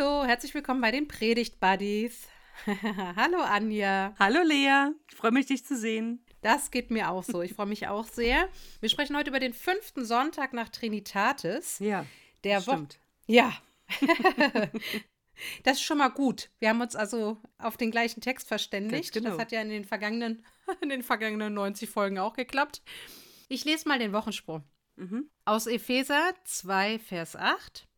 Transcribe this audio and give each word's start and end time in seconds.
Hallo, 0.00 0.24
herzlich 0.24 0.54
willkommen 0.54 0.80
bei 0.80 0.92
den 0.92 1.08
Predigt 1.08 1.60
Buddies. 1.60 2.26
Hallo 3.16 3.42
Anja. 3.42 4.14
Hallo 4.18 4.40
Lea, 4.42 4.92
ich 5.10 5.14
freue 5.14 5.30
mich, 5.30 5.44
dich 5.44 5.62
zu 5.62 5.76
sehen. 5.76 6.24
Das 6.40 6.70
geht 6.70 6.90
mir 6.90 7.10
auch 7.10 7.22
so. 7.22 7.42
Ich 7.42 7.52
freue 7.52 7.66
mich 7.66 7.86
auch 7.86 8.06
sehr. 8.06 8.48
Wir 8.80 8.88
sprechen 8.88 9.14
heute 9.14 9.28
über 9.28 9.40
den 9.40 9.52
fünften 9.52 10.06
Sonntag 10.06 10.54
nach 10.54 10.70
Trinitatis. 10.70 11.80
Ja, 11.80 12.06
der 12.44 12.62
stimmt. 12.62 12.98
Ja. 13.26 13.52
das 15.64 15.74
ist 15.74 15.82
schon 15.82 15.98
mal 15.98 16.08
gut. 16.08 16.48
Wir 16.60 16.70
haben 16.70 16.80
uns 16.80 16.96
also 16.96 17.36
auf 17.58 17.76
den 17.76 17.90
gleichen 17.90 18.22
Text 18.22 18.48
verständigt. 18.48 19.12
Genau. 19.12 19.30
Das 19.30 19.38
hat 19.38 19.52
ja 19.52 19.60
in 19.60 19.68
den 19.68 19.84
vergangenen, 19.84 20.46
in 20.80 20.88
den 20.88 21.02
vergangenen 21.02 21.52
90 21.52 21.90
Folgen 21.90 22.18
auch 22.18 22.32
geklappt. 22.32 22.80
Ich 23.48 23.66
lese 23.66 23.86
mal 23.86 23.98
den 23.98 24.14
Wochenspruch. 24.14 24.62
Mhm. 24.96 25.28
Aus 25.44 25.66
Epheser 25.66 26.32
2, 26.44 27.00
Vers 27.00 27.36
8. 27.36 27.89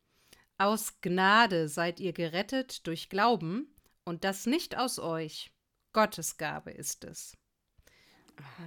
Aus 0.58 1.00
Gnade 1.00 1.68
seid 1.68 2.00
ihr 2.00 2.12
gerettet 2.12 2.86
durch 2.86 3.08
Glauben, 3.08 3.68
und 4.04 4.24
das 4.24 4.46
nicht 4.46 4.76
aus 4.76 4.98
euch. 4.98 5.52
Gottes 5.92 6.36
Gabe 6.36 6.70
ist 6.72 7.04
es. 7.04 7.36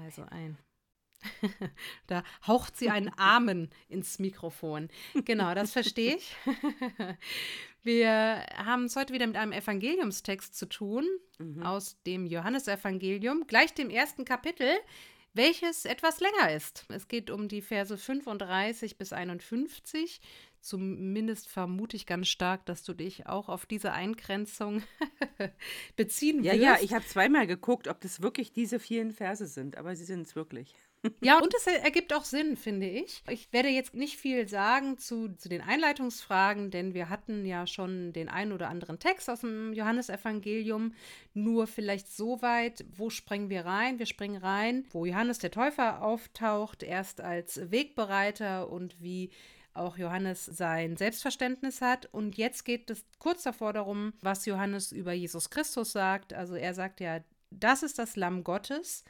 Also 0.03 0.23
ein. 0.29 0.57
da 2.07 2.23
haucht 2.45 2.77
sie 2.77 2.89
einen 2.89 3.11
Amen 3.17 3.69
ins 3.89 4.19
Mikrofon. 4.19 4.89
Genau, 5.25 5.53
das 5.55 5.71
verstehe 5.71 6.15
ich. 6.15 6.35
Wir 7.83 8.45
haben 8.55 8.85
es 8.85 8.95
heute 8.95 9.13
wieder 9.13 9.27
mit 9.27 9.35
einem 9.35 9.51
Evangeliumstext 9.51 10.55
zu 10.55 10.67
tun, 10.67 11.05
Mhm. 11.37 11.63
aus 11.63 12.01
dem 12.03 12.25
Johannesevangelium, 12.25 13.45
gleich 13.47 13.73
dem 13.73 13.89
ersten 13.89 14.23
Kapitel, 14.23 14.69
welches 15.33 15.83
etwas 15.83 16.21
länger 16.21 16.51
ist. 16.55 16.85
Es 16.87 17.09
geht 17.09 17.29
um 17.29 17.49
die 17.49 17.61
Verse 17.61 17.97
35 17.97 18.97
bis 18.97 19.11
51. 19.11 20.21
Zumindest 20.65 21.47
vermute 21.47 21.95
ich 21.95 22.07
ganz 22.07 22.27
stark, 22.27 22.65
dass 22.65 22.81
du 22.81 22.95
dich 22.95 23.27
auch 23.27 23.49
auf 23.49 23.67
diese 23.67 23.91
Eingrenzung 23.91 24.81
beziehen 25.95 26.43
Ja, 26.43 26.53
wirst. 26.53 26.63
ja, 26.63 26.77
ich 26.81 26.91
habe 26.95 27.05
zweimal 27.05 27.45
geguckt, 27.45 27.87
ob 27.87 28.01
das 28.01 28.19
wirklich 28.23 28.51
diese 28.51 28.79
vielen 28.79 29.11
Verse 29.11 29.45
sind, 29.45 29.77
aber 29.77 29.95
sie 29.95 30.05
sind 30.05 30.25
es 30.25 30.35
wirklich. 30.35 30.73
Ja, 31.21 31.37
und 31.43 31.53
es 31.53 31.67
ergibt 31.67 32.15
auch 32.15 32.23
Sinn, 32.23 32.57
finde 32.57 32.89
ich. 32.89 33.21
Ich 33.29 33.53
werde 33.53 33.69
jetzt 33.69 33.93
nicht 33.93 34.17
viel 34.17 34.47
sagen 34.47 34.97
zu, 34.97 35.35
zu 35.35 35.49
den 35.49 35.61
Einleitungsfragen, 35.61 36.71
denn 36.71 36.95
wir 36.95 37.09
hatten 37.09 37.45
ja 37.45 37.67
schon 37.67 38.11
den 38.11 38.27
einen 38.27 38.51
oder 38.51 38.69
anderen 38.69 38.97
Text 38.97 39.29
aus 39.29 39.41
dem 39.41 39.71
Johannesevangelium. 39.71 40.95
Nur 41.35 41.67
vielleicht 41.67 42.11
so 42.11 42.41
weit, 42.41 42.85
wo 42.97 43.11
springen 43.11 43.51
wir 43.51 43.67
rein? 43.67 43.99
Wir 43.99 44.07
springen 44.07 44.37
rein, 44.37 44.87
wo 44.89 45.05
Johannes 45.05 45.37
der 45.37 45.51
Täufer 45.51 46.01
auftaucht, 46.01 46.81
erst 46.81 47.21
als 47.21 47.69
Wegbereiter 47.69 48.71
und 48.71 48.99
wie 48.99 49.29
auch 49.75 49.97
Johannes 49.97 50.45
sein 50.45 50.97
Selbstverständnis 50.97 51.81
hat. 51.81 52.07
Und 52.07 52.37
jetzt 52.37 52.65
geht 52.65 52.89
es 52.89 53.05
kurz 53.19 53.43
davor 53.43 53.73
darum, 53.73 54.13
was 54.21 54.45
Johannes 54.45 54.91
über 54.91 55.13
Jesus 55.13 55.49
Christus 55.49 55.91
sagt. 55.91 56.33
Also 56.33 56.55
er 56.55 56.73
sagt 56.73 56.99
ja, 56.99 57.19
das 57.51 57.83
ist 57.83 57.99
das 57.99 58.15
Lamm 58.15 58.43
Gottes. 58.43 59.03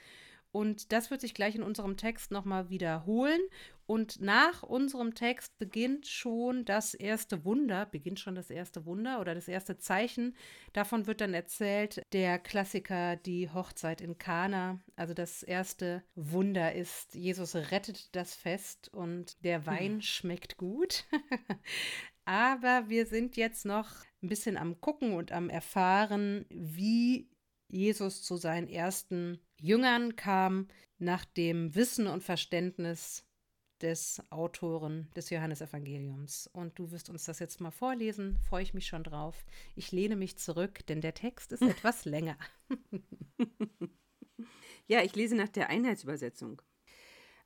Und 0.55 0.93
das 0.93 1.11
wird 1.11 1.19
sich 1.19 1.33
gleich 1.33 1.55
in 1.55 1.63
unserem 1.63 1.97
Text 1.97 2.31
nochmal 2.31 2.69
wiederholen. 2.69 3.41
Und 3.87 4.21
nach 4.21 4.63
unserem 4.63 5.13
Text 5.13 5.57
beginnt 5.57 6.07
schon 6.07 6.63
das 6.63 6.93
erste 6.93 7.43
Wunder, 7.43 7.85
beginnt 7.85 8.21
schon 8.21 8.35
das 8.35 8.49
erste 8.49 8.85
Wunder 8.85 9.19
oder 9.19 9.35
das 9.35 9.49
erste 9.49 9.77
Zeichen. 9.79 10.33
Davon 10.71 11.07
wird 11.07 11.19
dann 11.19 11.33
erzählt 11.33 12.01
der 12.13 12.39
Klassiker, 12.39 13.17
die 13.17 13.49
Hochzeit 13.49 13.99
in 13.99 14.17
Kana. 14.17 14.79
Also 14.95 15.13
das 15.13 15.43
erste 15.43 16.05
Wunder 16.15 16.73
ist, 16.73 17.15
Jesus 17.15 17.53
rettet 17.55 18.15
das 18.15 18.33
Fest 18.33 18.87
und 18.93 19.43
der 19.43 19.65
Wein 19.65 20.01
schmeckt 20.01 20.55
gut. 20.55 21.03
Aber 22.23 22.85
wir 22.87 23.05
sind 23.07 23.35
jetzt 23.35 23.65
noch 23.65 23.89
ein 24.23 24.29
bisschen 24.29 24.55
am 24.55 24.79
Gucken 24.79 25.15
und 25.15 25.33
am 25.33 25.49
Erfahren, 25.49 26.45
wie 26.47 27.29
Jesus 27.67 28.23
zu 28.23 28.37
seinen 28.37 28.69
ersten 28.69 29.41
Jüngern 29.59 30.15
kam, 30.15 30.67
nach 30.97 31.25
dem 31.25 31.75
Wissen 31.75 32.07
und 32.07 32.23
Verständnis 32.23 33.25
des 33.81 34.21
Autoren 34.29 35.09
des 35.15 35.29
Johannesevangeliums. 35.29 36.47
Und 36.47 36.79
du 36.79 36.91
wirst 36.91 37.09
uns 37.09 37.25
das 37.25 37.39
jetzt 37.39 37.59
mal 37.59 37.71
vorlesen, 37.71 38.37
freue 38.39 38.63
ich 38.63 38.73
mich 38.73 38.87
schon 38.87 39.03
drauf. 39.03 39.45
Ich 39.75 39.91
lehne 39.91 40.15
mich 40.15 40.37
zurück, 40.37 40.85
denn 40.87 41.01
der 41.01 41.13
Text 41.13 41.51
ist 41.51 41.61
etwas 41.61 42.05
länger. 42.05 42.37
Ja, 44.87 45.01
ich 45.01 45.15
lese 45.15 45.35
nach 45.35 45.49
der 45.49 45.69
Einheitsübersetzung. 45.69 46.61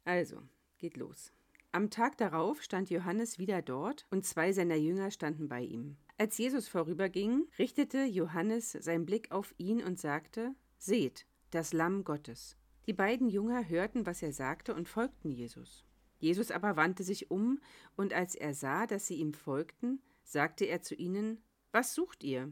Also, 0.03 0.41
geht 0.77 0.97
los. 0.97 1.31
Am 1.71 1.89
Tag 1.89 2.17
darauf 2.17 2.61
stand 2.61 2.89
Johannes 2.89 3.39
wieder 3.39 3.61
dort 3.61 4.07
und 4.09 4.25
zwei 4.25 4.51
seiner 4.51 4.75
Jünger 4.75 5.11
standen 5.11 5.47
bei 5.47 5.61
ihm. 5.61 5.97
Als 6.17 6.37
Jesus 6.37 6.67
vorüberging, 6.67 7.47
richtete 7.57 8.03
Johannes 8.03 8.71
seinen 8.71 9.05
Blick 9.05 9.31
auf 9.31 9.53
ihn 9.57 9.81
und 9.81 9.99
sagte: 9.99 10.53
Seht, 10.77 11.27
das 11.51 11.73
Lamm 11.73 12.03
Gottes. 12.03 12.57
Die 12.85 12.93
beiden 12.93 13.29
Jünger 13.29 13.67
hörten, 13.67 14.05
was 14.05 14.21
er 14.21 14.33
sagte, 14.33 14.73
und 14.73 14.89
folgten 14.89 15.31
Jesus. 15.31 15.85
Jesus 16.17 16.51
aber 16.51 16.75
wandte 16.75 17.03
sich 17.03 17.31
um, 17.31 17.59
und 17.95 18.13
als 18.13 18.35
er 18.35 18.53
sah, 18.53 18.87
dass 18.87 19.07
sie 19.07 19.15
ihm 19.15 19.33
folgten, 19.33 20.01
sagte 20.23 20.65
er 20.65 20.81
zu 20.81 20.95
ihnen: 20.95 21.41
Was 21.71 21.93
sucht 21.93 22.23
ihr? 22.23 22.51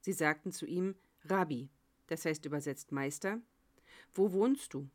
Sie 0.00 0.12
sagten 0.12 0.52
zu 0.52 0.66
ihm: 0.66 0.94
Rabbi, 1.24 1.68
das 2.06 2.24
heißt 2.24 2.44
übersetzt 2.46 2.92
Meister, 2.92 3.40
wo 4.14 4.32
wohnst 4.32 4.74
du? 4.74 4.88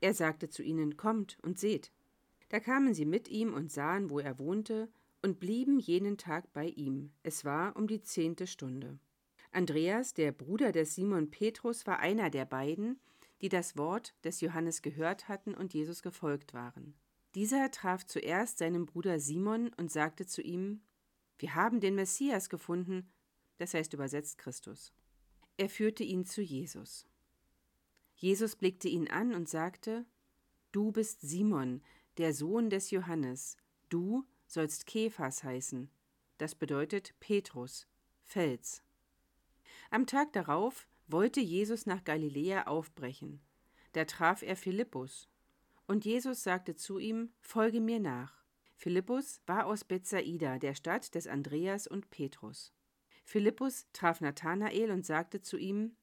Er 0.00 0.14
sagte 0.14 0.48
zu 0.48 0.62
ihnen, 0.62 0.96
Kommt 0.96 1.38
und 1.42 1.58
seht. 1.58 1.92
Da 2.48 2.60
kamen 2.60 2.94
sie 2.94 3.04
mit 3.04 3.28
ihm 3.28 3.52
und 3.52 3.70
sahen, 3.70 4.10
wo 4.10 4.18
er 4.18 4.38
wohnte, 4.38 4.88
und 5.22 5.40
blieben 5.40 5.78
jenen 5.78 6.16
Tag 6.16 6.52
bei 6.52 6.66
ihm. 6.66 7.12
Es 7.22 7.44
war 7.44 7.76
um 7.76 7.86
die 7.86 8.00
zehnte 8.00 8.46
Stunde. 8.46 8.98
Andreas, 9.52 10.14
der 10.14 10.32
Bruder 10.32 10.72
des 10.72 10.94
Simon 10.94 11.30
Petrus, 11.30 11.86
war 11.86 11.98
einer 11.98 12.30
der 12.30 12.44
beiden, 12.44 13.00
die 13.40 13.48
das 13.48 13.76
Wort 13.76 14.14
des 14.24 14.40
Johannes 14.40 14.82
gehört 14.82 15.28
hatten 15.28 15.54
und 15.54 15.74
Jesus 15.74 16.02
gefolgt 16.02 16.54
waren. 16.54 16.94
Dieser 17.34 17.70
traf 17.70 18.04
zuerst 18.04 18.58
seinen 18.58 18.86
Bruder 18.86 19.20
Simon 19.20 19.70
und 19.76 19.92
sagte 19.92 20.26
zu 20.26 20.42
ihm, 20.42 20.82
Wir 21.38 21.54
haben 21.54 21.80
den 21.80 21.94
Messias 21.94 22.48
gefunden, 22.48 23.10
das 23.58 23.74
heißt 23.74 23.92
übersetzt 23.92 24.38
Christus. 24.38 24.92
Er 25.56 25.68
führte 25.68 26.04
ihn 26.04 26.24
zu 26.24 26.40
Jesus. 26.42 27.06
Jesus 28.14 28.56
blickte 28.56 28.88
ihn 28.88 29.08
an 29.08 29.34
und 29.34 29.48
sagte, 29.48 30.04
Du 30.72 30.92
bist 30.92 31.20
Simon, 31.20 31.82
der 32.16 32.34
Sohn 32.34 32.70
des 32.70 32.90
Johannes, 32.90 33.56
du 33.88 34.24
sollst 34.46 34.86
Kephas 34.86 35.44
heißen. 35.44 35.90
Das 36.38 36.54
bedeutet 36.54 37.14
Petrus, 37.20 37.86
Fels. 38.22 38.82
Am 39.90 40.06
Tag 40.06 40.32
darauf 40.32 40.86
wollte 41.06 41.40
Jesus 41.40 41.86
nach 41.86 42.04
Galiläa 42.04 42.64
aufbrechen. 42.64 43.40
Da 43.92 44.04
traf 44.04 44.42
er 44.42 44.56
Philippus. 44.56 45.28
Und 45.86 46.04
Jesus 46.04 46.42
sagte 46.42 46.76
zu 46.76 46.98
ihm, 46.98 47.32
Folge 47.40 47.80
mir 47.80 47.98
nach. 47.98 48.44
Philippus 48.76 49.40
war 49.46 49.66
aus 49.66 49.84
Bethsaida, 49.84 50.58
der 50.58 50.74
Stadt 50.74 51.14
des 51.14 51.26
Andreas 51.26 51.86
und 51.86 52.10
Petrus. 52.10 52.72
Philippus 53.24 53.86
traf 53.92 54.20
Nathanael 54.20 54.90
und 54.90 55.04
sagte 55.06 55.40
zu 55.40 55.56
ihm, 55.56 55.96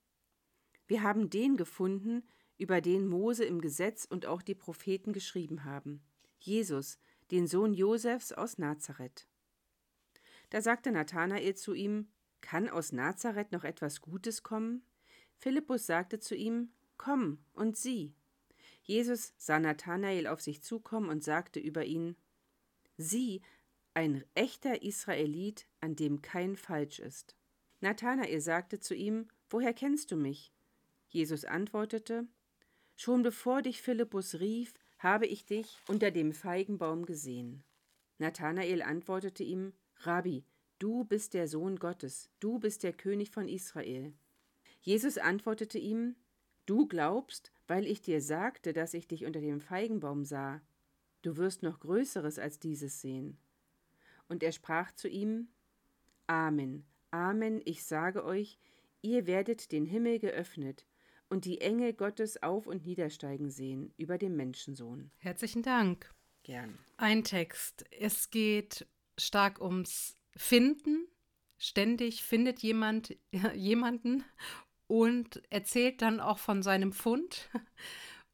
Wir 0.88 1.04
haben 1.04 1.30
den 1.30 1.56
gefunden, 1.56 2.28
über 2.58 2.82
den 2.82 3.08
Mose 3.08 3.46
im 3.46 3.62
Gesetz 3.62 4.06
und 4.06 4.26
auch 4.26 4.42
die 4.42 4.56
Propheten 4.56 5.14
geschrieben 5.14 5.64
haben, 5.64 6.04
Jesus, 6.40 7.00
den 7.32 7.48
Sohn 7.48 7.74
Josefs 7.74 8.32
aus 8.32 8.58
Nazareth. 8.58 9.28
Da 10.50 10.62
sagte 10.62 10.92
Nathanael 10.92 11.56
zu 11.56 11.74
ihm, 11.74 12.08
Kann 12.46 12.70
aus 12.70 12.92
Nazareth 12.92 13.52
noch 13.52 13.64
etwas 13.64 14.02
Gutes 14.02 14.44
kommen? 14.44 14.86
Philippus 15.36 15.88
sagte 15.88 16.20
zu 16.20 16.36
ihm, 16.36 16.70
Komm 16.96 17.40
und 17.54 17.76
sieh. 17.76 18.14
Jesus 18.84 19.34
sah 19.36 19.58
Nathanael 19.58 20.28
auf 20.28 20.42
sich 20.42 20.62
zukommen 20.62 21.10
und 21.10 21.24
sagte 21.24 21.60
über 21.60 21.86
ihn, 21.86 22.16
Sieh, 22.98 23.42
ein 23.96 24.24
echter 24.36 24.84
Israelit, 24.84 25.66
an 25.80 25.96
dem 25.96 26.22
kein 26.22 26.56
Falsch 26.56 27.00
ist. 27.00 27.36
Nathanael 27.82 28.40
sagte 28.40 28.80
zu 28.80 28.94
ihm, 28.94 29.28
Woher 29.50 29.74
kennst 29.74 30.12
du 30.12 30.16
mich? 30.16 30.54
Jesus 31.10 31.46
antwortete, 31.46 32.28
Schon 32.96 33.24
bevor 33.24 33.64
dich 33.64 33.82
Philippus 33.82 34.40
rief, 34.40 34.76
habe 35.00 35.26
ich 35.26 35.48
dich 35.48 35.80
unter 35.88 36.12
dem 36.12 36.32
Feigenbaum 36.32 37.08
gesehen. 37.08 37.64
Nathanael 38.20 38.84
antwortete 38.84 39.44
ihm, 39.44 39.74
Rabbi, 40.02 40.46
du 40.80 41.06
bist 41.06 41.34
der 41.34 41.48
Sohn 41.48 41.78
Gottes, 41.78 42.30
du 42.40 42.60
bist 42.60 42.84
der 42.84 42.94
König 42.94 43.32
von 43.32 43.48
Israel. 43.48 44.14
Jesus 44.82 45.18
antwortete 45.18 45.80
ihm, 45.80 46.16
Du 46.66 46.88
glaubst, 46.88 47.52
weil 47.68 47.86
ich 47.86 48.02
dir 48.02 48.22
sagte, 48.22 48.74
dass 48.74 48.96
ich 48.96 49.08
dich 49.08 49.26
unter 49.26 49.40
dem 49.40 49.62
Feigenbaum 49.62 50.26
sah. 50.26 50.62
Du 51.22 51.38
wirst 51.38 51.62
noch 51.62 51.80
Größeres 51.80 52.40
als 52.40 52.60
dieses 52.60 53.02
sehen. 53.02 53.38
Und 54.28 54.42
er 54.42 54.52
sprach 54.52 54.92
zu 54.92 55.08
ihm, 55.08 55.50
Amen, 56.28 56.86
Amen, 57.12 57.62
ich 57.66 57.84
sage 57.84 58.26
euch, 58.26 58.58
ihr 59.02 59.28
werdet 59.28 59.72
den 59.72 59.86
Himmel 59.86 60.20
geöffnet 60.20 60.86
und 61.30 61.46
die 61.46 61.62
Engel 61.62 61.94
Gottes 61.94 62.42
auf 62.44 62.68
und 62.68 62.86
niedersteigen 62.86 63.50
sehen 63.50 63.94
über 63.98 64.18
dem 64.18 64.36
Menschensohn. 64.36 65.12
Herzlichen 65.20 65.64
Dank. 65.64 66.14
Gern. 66.44 66.78
Ein 66.98 67.24
Text. 67.24 67.86
Es 67.92 68.30
geht 68.30 68.86
stark 69.18 69.62
ums 69.62 70.18
Finden, 70.36 71.08
ständig 71.58 72.24
findet 72.24 72.60
jemand 72.60 73.18
jemanden 73.56 74.24
und 74.88 75.42
erzählt 75.50 76.02
dann 76.02 76.20
auch 76.20 76.38
von 76.38 76.64
seinem 76.64 76.92
Fund. 76.92 77.50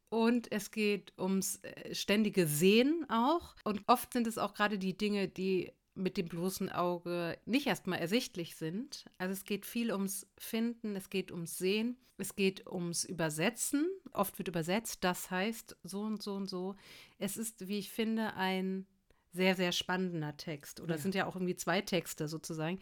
Und 0.08 0.52
es 0.52 0.70
geht 0.70 1.14
ums 1.18 1.56
äh, 1.62 1.94
ständige 1.94 2.46
Sehen 2.46 3.06
auch. 3.08 3.54
Und 3.64 3.82
oft 3.86 4.12
sind 4.12 4.26
es 4.26 4.36
auch 4.36 4.52
gerade 4.52 4.78
die 4.78 4.94
Dinge, 4.94 5.26
die 5.26 5.72
mit 5.94 6.18
dem 6.18 6.26
bloßen 6.26 6.70
Auge 6.70 7.38
nicht 7.46 7.66
erstmal 7.66 7.98
ersichtlich 7.98 8.56
sind. 8.56 9.06
Also 9.16 9.32
es 9.32 9.44
geht 9.44 9.64
viel 9.64 9.90
ums 9.90 10.26
Finden, 10.38 10.96
es 10.96 11.08
geht 11.08 11.32
ums 11.32 11.56
Sehen, 11.56 11.96
es 12.18 12.36
geht 12.36 12.66
ums 12.66 13.04
Übersetzen. 13.04 13.86
Oft 14.12 14.36
wird 14.38 14.48
übersetzt, 14.48 15.02
das 15.02 15.30
heißt 15.30 15.76
so 15.82 16.02
und 16.02 16.22
so 16.22 16.34
und 16.34 16.46
so. 16.46 16.76
Es 17.18 17.38
ist, 17.38 17.68
wie 17.68 17.78
ich 17.78 17.90
finde, 17.90 18.34
ein 18.34 18.86
sehr, 19.32 19.54
sehr 19.56 19.72
spannender 19.72 20.36
Text. 20.36 20.80
Oder 20.80 20.90
ja. 20.90 20.96
es 20.96 21.02
sind 21.02 21.14
ja 21.14 21.26
auch 21.26 21.36
irgendwie 21.36 21.56
zwei 21.56 21.80
Texte 21.80 22.28
sozusagen. 22.28 22.78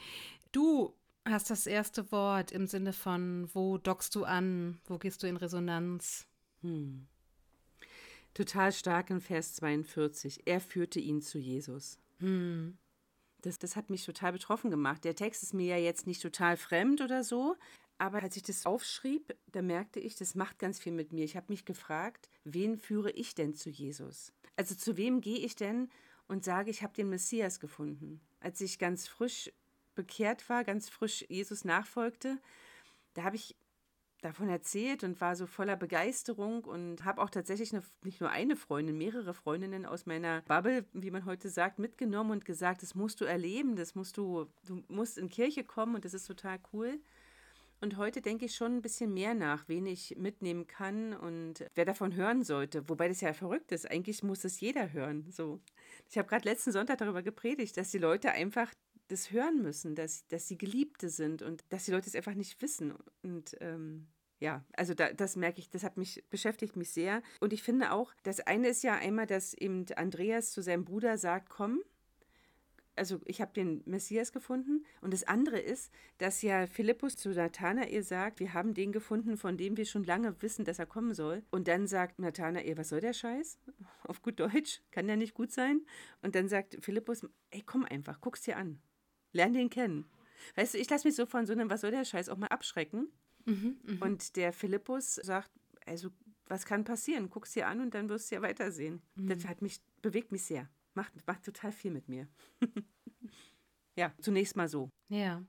Du 0.52 0.94
hast 1.24 1.50
das 1.50 1.66
erste 1.66 2.10
Wort 2.12 2.50
im 2.50 2.66
Sinne 2.66 2.92
von, 2.92 3.48
wo 3.54 3.78
dockst 3.78 4.14
du 4.14 4.24
an, 4.24 4.80
wo 4.86 4.98
gehst 4.98 5.22
du 5.22 5.26
in 5.26 5.36
Resonanz? 5.36 6.26
Hm. 6.62 7.06
Total 8.34 8.72
stark 8.72 9.10
in 9.10 9.20
Vers 9.20 9.54
42. 9.54 10.46
Er 10.46 10.60
führte 10.60 11.00
ihn 11.00 11.20
zu 11.20 11.38
Jesus. 11.38 11.98
Hm. 12.18 12.78
Das, 13.42 13.58
das 13.58 13.76
hat 13.76 13.90
mich 13.90 14.04
total 14.04 14.32
betroffen 14.32 14.70
gemacht. 14.70 15.04
Der 15.04 15.14
Text 15.14 15.42
ist 15.42 15.54
mir 15.54 15.66
ja 15.66 15.82
jetzt 15.82 16.06
nicht 16.06 16.22
total 16.22 16.56
fremd 16.56 17.00
oder 17.00 17.24
so, 17.24 17.56
aber 17.98 18.22
als 18.22 18.36
ich 18.36 18.42
das 18.42 18.66
aufschrieb, 18.66 19.34
da 19.52 19.62
merkte 19.62 20.00
ich, 20.00 20.14
das 20.14 20.34
macht 20.34 20.58
ganz 20.58 20.78
viel 20.78 20.92
mit 20.92 21.12
mir. 21.12 21.24
Ich 21.24 21.36
habe 21.36 21.46
mich 21.48 21.64
gefragt, 21.64 22.30
wen 22.44 22.76
führe 22.78 23.10
ich 23.10 23.34
denn 23.34 23.54
zu 23.54 23.70
Jesus? 23.70 24.32
Also 24.56 24.74
zu 24.74 24.96
wem 24.96 25.20
gehe 25.20 25.38
ich 25.38 25.56
denn 25.56 25.90
und 26.30 26.44
sage, 26.44 26.70
ich 26.70 26.82
habe 26.82 26.94
den 26.94 27.10
Messias 27.10 27.58
gefunden? 27.58 28.20
Als 28.38 28.60
ich 28.60 28.78
ganz 28.78 29.08
frisch 29.08 29.50
bekehrt 29.96 30.48
war, 30.48 30.62
ganz 30.62 30.88
frisch 30.88 31.24
Jesus 31.28 31.64
nachfolgte, 31.64 32.38
da 33.14 33.24
habe 33.24 33.34
ich 33.34 33.56
davon 34.22 34.48
erzählt 34.48 35.02
und 35.02 35.20
war 35.20 35.34
so 35.34 35.46
voller 35.46 35.76
Begeisterung 35.76 36.64
und 36.64 37.04
habe 37.04 37.20
auch 37.20 37.30
tatsächlich 37.30 37.72
eine, 37.72 37.82
nicht 38.04 38.20
nur 38.20 38.30
eine 38.30 38.54
Freundin, 38.54 38.96
mehrere 38.96 39.34
Freundinnen 39.34 39.86
aus 39.86 40.06
meiner 40.06 40.42
Bubble, 40.42 40.84
wie 40.92 41.10
man 41.10 41.24
heute 41.24 41.48
sagt, 41.48 41.78
mitgenommen 41.78 42.30
und 42.30 42.44
gesagt, 42.44 42.82
das 42.82 42.94
musst 42.94 43.20
du 43.20 43.24
erleben, 43.24 43.74
das 43.74 43.94
musst 43.96 44.16
du, 44.16 44.46
du 44.66 44.84
musst 44.88 45.18
in 45.18 45.30
Kirche 45.30 45.64
kommen 45.64 45.96
und 45.96 46.04
das 46.04 46.14
ist 46.14 46.26
total 46.26 46.60
cool. 46.72 47.00
Und 47.80 47.96
heute 47.96 48.20
denke 48.20 48.44
ich 48.44 48.54
schon 48.54 48.76
ein 48.76 48.82
bisschen 48.82 49.14
mehr 49.14 49.34
nach, 49.34 49.66
wen 49.68 49.86
ich 49.86 50.16
mitnehmen 50.18 50.66
kann 50.66 51.14
und 51.14 51.64
wer 51.74 51.86
davon 51.86 52.14
hören 52.14 52.42
sollte. 52.42 52.88
Wobei 52.88 53.08
das 53.08 53.22
ja 53.22 53.32
verrückt 53.32 53.72
ist. 53.72 53.90
Eigentlich 53.90 54.22
muss 54.22 54.44
es 54.44 54.60
jeder 54.60 54.92
hören. 54.92 55.30
So. 55.30 55.60
Ich 56.08 56.18
habe 56.18 56.28
gerade 56.28 56.46
letzten 56.46 56.72
Sonntag 56.72 56.98
darüber 56.98 57.22
gepredigt, 57.22 57.76
dass 57.76 57.90
die 57.90 57.98
Leute 57.98 58.32
einfach 58.32 58.72
das 59.08 59.30
hören 59.30 59.62
müssen, 59.62 59.94
dass, 59.94 60.26
dass 60.28 60.46
sie 60.46 60.58
Geliebte 60.58 61.08
sind 61.08 61.42
und 61.42 61.64
dass 61.70 61.86
die 61.86 61.90
Leute 61.90 62.06
es 62.06 62.14
einfach 62.14 62.34
nicht 62.34 62.60
wissen. 62.60 62.94
Und 63.22 63.56
ähm, 63.60 64.08
ja, 64.40 64.64
also 64.76 64.94
da, 64.94 65.12
das 65.12 65.36
merke 65.36 65.60
ich, 65.60 65.70
das 65.70 65.82
hat 65.82 65.96
mich, 65.96 66.24
beschäftigt 66.30 66.76
mich 66.76 66.90
sehr. 66.90 67.22
Und 67.40 67.52
ich 67.52 67.62
finde 67.62 67.92
auch, 67.92 68.12
das 68.22 68.40
eine 68.40 68.68
ist 68.68 68.82
ja 68.82 68.94
einmal, 68.94 69.26
dass 69.26 69.54
eben 69.54 69.86
Andreas 69.96 70.52
zu 70.52 70.62
seinem 70.62 70.84
Bruder 70.84 71.18
sagt, 71.18 71.48
komm, 71.48 71.82
also 73.00 73.18
ich 73.24 73.40
habe 73.40 73.54
den 73.54 73.82
Messias 73.86 74.30
gefunden. 74.30 74.84
Und 75.00 75.14
das 75.14 75.24
andere 75.24 75.58
ist, 75.58 75.90
dass 76.18 76.42
ja 76.42 76.66
Philippus 76.66 77.16
zu 77.16 77.30
Nathanael 77.30 78.02
sagt, 78.02 78.40
wir 78.40 78.52
haben 78.52 78.74
den 78.74 78.92
gefunden, 78.92 79.38
von 79.38 79.56
dem 79.56 79.78
wir 79.78 79.86
schon 79.86 80.04
lange 80.04 80.40
wissen, 80.42 80.66
dass 80.66 80.78
er 80.78 80.84
kommen 80.84 81.14
soll. 81.14 81.42
Und 81.50 81.66
dann 81.66 81.86
sagt 81.86 82.18
Nathanael, 82.18 82.76
was 82.76 82.90
soll 82.90 83.00
der 83.00 83.14
Scheiß? 83.14 83.58
Auf 84.02 84.20
gut 84.20 84.38
Deutsch, 84.38 84.82
kann 84.90 85.06
der 85.06 85.16
nicht 85.16 85.32
gut 85.32 85.50
sein? 85.50 85.80
Und 86.20 86.34
dann 86.34 86.46
sagt 86.46 86.76
Philippus, 86.82 87.26
ey, 87.50 87.62
komm 87.64 87.86
einfach, 87.86 88.20
guck's 88.20 88.42
dir 88.42 88.58
an. 88.58 88.82
Lern 89.32 89.54
den 89.54 89.70
kennen. 89.70 90.04
Weißt 90.56 90.74
du, 90.74 90.78
ich 90.78 90.90
lasse 90.90 91.08
mich 91.08 91.16
so 91.16 91.24
von 91.24 91.46
so 91.46 91.54
einem 91.54 91.70
Was 91.70 91.80
soll 91.80 91.92
der 91.92 92.04
Scheiß 92.04 92.28
auch 92.28 92.36
mal 92.36 92.48
abschrecken. 92.48 93.08
Mhm, 93.46 93.78
mh. 93.82 94.06
Und 94.06 94.36
der 94.36 94.52
Philippus 94.52 95.14
sagt, 95.14 95.50
also 95.86 96.10
was 96.48 96.66
kann 96.66 96.84
passieren? 96.84 97.30
Guck's 97.30 97.52
dir 97.52 97.66
an 97.66 97.80
und 97.80 97.94
dann 97.94 98.10
wirst 98.10 98.30
du 98.30 98.34
ja 98.34 98.42
weitersehen. 98.42 99.00
Mhm. 99.14 99.28
Das 99.28 99.46
hat 99.46 99.62
mich, 99.62 99.80
bewegt 100.02 100.32
mich 100.32 100.44
sehr. 100.44 100.68
Macht, 101.00 101.26
macht 101.26 101.44
total 101.46 101.72
viel 101.72 101.90
mit 101.90 102.10
mir. 102.10 102.28
ja, 103.96 104.12
zunächst 104.20 104.54
mal 104.54 104.68
so. 104.68 104.90
Ja. 105.08 105.42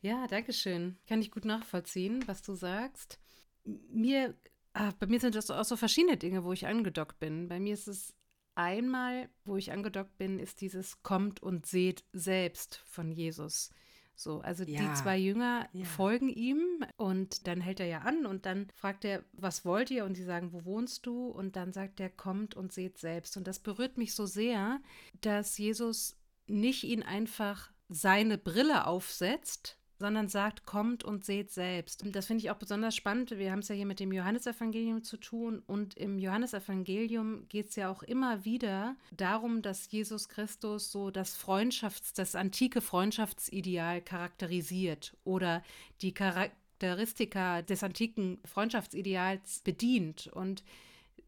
Ja, 0.00 0.26
danke 0.26 0.54
schön. 0.54 0.96
Kann 1.06 1.20
ich 1.20 1.30
gut 1.30 1.44
nachvollziehen, 1.44 2.26
was 2.26 2.40
du 2.40 2.54
sagst. 2.54 3.20
Mir, 3.64 4.34
ah, 4.72 4.94
bei 4.98 5.06
mir 5.06 5.20
sind 5.20 5.34
das 5.34 5.50
auch 5.50 5.66
so 5.66 5.76
verschiedene 5.76 6.16
Dinge, 6.16 6.44
wo 6.44 6.52
ich 6.54 6.66
angedockt 6.66 7.18
bin. 7.18 7.46
Bei 7.46 7.60
mir 7.60 7.74
ist 7.74 7.88
es 7.88 8.14
einmal, 8.54 9.28
wo 9.44 9.58
ich 9.58 9.70
angedockt 9.70 10.16
bin, 10.16 10.38
ist 10.38 10.62
dieses 10.62 11.02
Kommt 11.02 11.42
und 11.42 11.66
seht 11.66 12.06
selbst 12.14 12.76
von 12.86 13.12
Jesus. 13.12 13.68
So, 14.18 14.40
also 14.40 14.64
ja. 14.64 14.80
die 14.80 14.94
zwei 14.94 15.18
Jünger 15.18 15.68
ja. 15.74 15.84
folgen 15.84 16.30
ihm 16.30 16.58
und 16.96 17.46
dann 17.46 17.60
hält 17.60 17.80
er 17.80 17.86
ja 17.86 17.98
an 17.98 18.24
und 18.24 18.46
dann 18.46 18.68
fragt 18.74 19.04
er, 19.04 19.22
was 19.34 19.66
wollt 19.66 19.90
ihr? 19.90 20.06
Und 20.06 20.14
sie 20.14 20.24
sagen, 20.24 20.54
wo 20.54 20.64
wohnst 20.64 21.04
du? 21.04 21.28
Und 21.28 21.54
dann 21.54 21.74
sagt 21.74 22.00
er, 22.00 22.08
kommt 22.08 22.56
und 22.56 22.72
seht 22.72 22.96
selbst. 22.96 23.36
Und 23.36 23.46
das 23.46 23.58
berührt 23.58 23.98
mich 23.98 24.14
so 24.14 24.24
sehr, 24.24 24.80
dass 25.20 25.58
Jesus 25.58 26.16
nicht 26.46 26.84
ihn 26.84 27.02
einfach 27.02 27.70
seine 27.88 28.38
Brille 28.38 28.86
aufsetzt, 28.86 29.78
sondern 29.98 30.28
sagt, 30.28 30.66
kommt 30.66 31.04
und 31.04 31.24
seht 31.24 31.50
selbst. 31.50 32.02
Und 32.02 32.14
das 32.14 32.26
finde 32.26 32.44
ich 32.44 32.50
auch 32.50 32.56
besonders 32.56 32.94
spannend. 32.94 33.30
Wir 33.30 33.50
haben 33.50 33.60
es 33.60 33.68
ja 33.68 33.74
hier 33.74 33.86
mit 33.86 34.00
dem 34.00 34.12
Johannesevangelium 34.12 35.02
zu 35.02 35.16
tun 35.16 35.62
und 35.66 35.96
im 35.96 36.18
Johannesevangelium 36.18 37.48
geht 37.48 37.70
es 37.70 37.76
ja 37.76 37.90
auch 37.90 38.02
immer 38.02 38.44
wieder 38.44 38.96
darum, 39.10 39.62
dass 39.62 39.90
Jesus 39.90 40.28
Christus 40.28 40.92
so 40.92 41.10
das 41.10 41.36
Freundschafts-, 41.36 42.14
das 42.14 42.34
antike 42.34 42.80
Freundschaftsideal 42.80 44.02
charakterisiert 44.02 45.16
oder 45.24 45.62
die 46.02 46.12
Charakteristika 46.12 47.62
des 47.62 47.82
antiken 47.82 48.38
Freundschaftsideals 48.44 49.60
bedient. 49.60 50.28
Und 50.28 50.62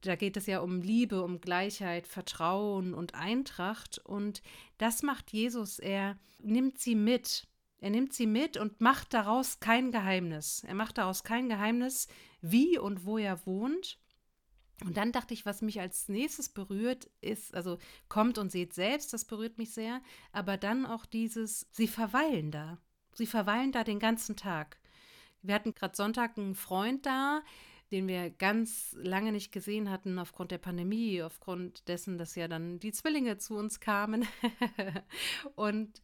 da 0.03 0.15
geht 0.15 0.37
es 0.37 0.47
ja 0.47 0.61
um 0.61 0.83
Liebe, 0.83 1.23
um 1.23 1.41
Gleichheit, 1.41 2.07
Vertrauen 2.07 2.95
und 2.95 3.15
Eintracht. 3.15 3.99
Und 3.99 4.43
das 4.77 5.03
macht 5.03 5.33
Jesus. 5.33 5.79
Er 5.79 6.17
nimmt 6.39 6.79
sie 6.79 6.95
mit 6.95 7.49
er 7.81 7.91
nimmt 7.91 8.13
sie 8.13 8.27
mit 8.27 8.57
und 8.57 8.81
macht 8.81 9.15
daraus 9.15 9.61
kein 9.61 9.93
Geheimnis. 9.93 10.65
Er 10.65 10.75
macht 10.75 10.99
daraus 10.99 11.23
kein 11.23 11.49
Geheimnis, 11.49 12.09
wie 12.41 12.79
und 12.79 13.05
wo 13.05 13.19
er 13.19 13.47
wohnt. 13.47 13.99
Und 14.85 14.97
dann 14.97 15.13
dachte 15.13 15.35
ich, 15.35 15.45
was 15.45 15.63
mich 15.63 15.81
als 15.81 16.09
nächstes 16.09 16.49
berührt, 16.49 17.11
ist, 17.21 17.55
also 17.55 17.79
kommt 18.09 18.39
und 18.39 18.51
seht 18.51 18.75
selbst, 18.75 19.13
das 19.13 19.25
berührt 19.25 19.59
mich 19.59 19.73
sehr, 19.73 20.01
aber 20.33 20.57
dann 20.57 20.87
auch 20.87 21.05
dieses, 21.05 21.67
sie 21.73 21.89
verweilen 21.89 22.51
da. 22.51 22.79
Sie 23.13 23.27
verweilen 23.27 23.73
da 23.73 23.83
den 23.83 23.99
ganzen 23.99 24.37
Tag. 24.37 24.79
Wir 25.43 25.55
hatten 25.55 25.75
gerade 25.75 25.97
Sonntag 25.97 26.39
einen 26.39 26.55
Freund 26.55 27.07
da, 27.07 27.43
den 27.91 28.07
wir 28.07 28.31
ganz 28.31 28.95
lange 29.01 29.33
nicht 29.33 29.51
gesehen 29.51 29.91
hatten 29.91 30.19
aufgrund 30.19 30.51
der 30.51 30.59
Pandemie, 30.59 31.23
aufgrund 31.23 31.89
dessen, 31.89 32.19
dass 32.19 32.35
ja 32.35 32.47
dann 32.47 32.79
die 32.79 32.93
Zwillinge 32.93 33.39
zu 33.39 33.57
uns 33.57 33.81
kamen. 33.81 34.27
und 35.57 36.01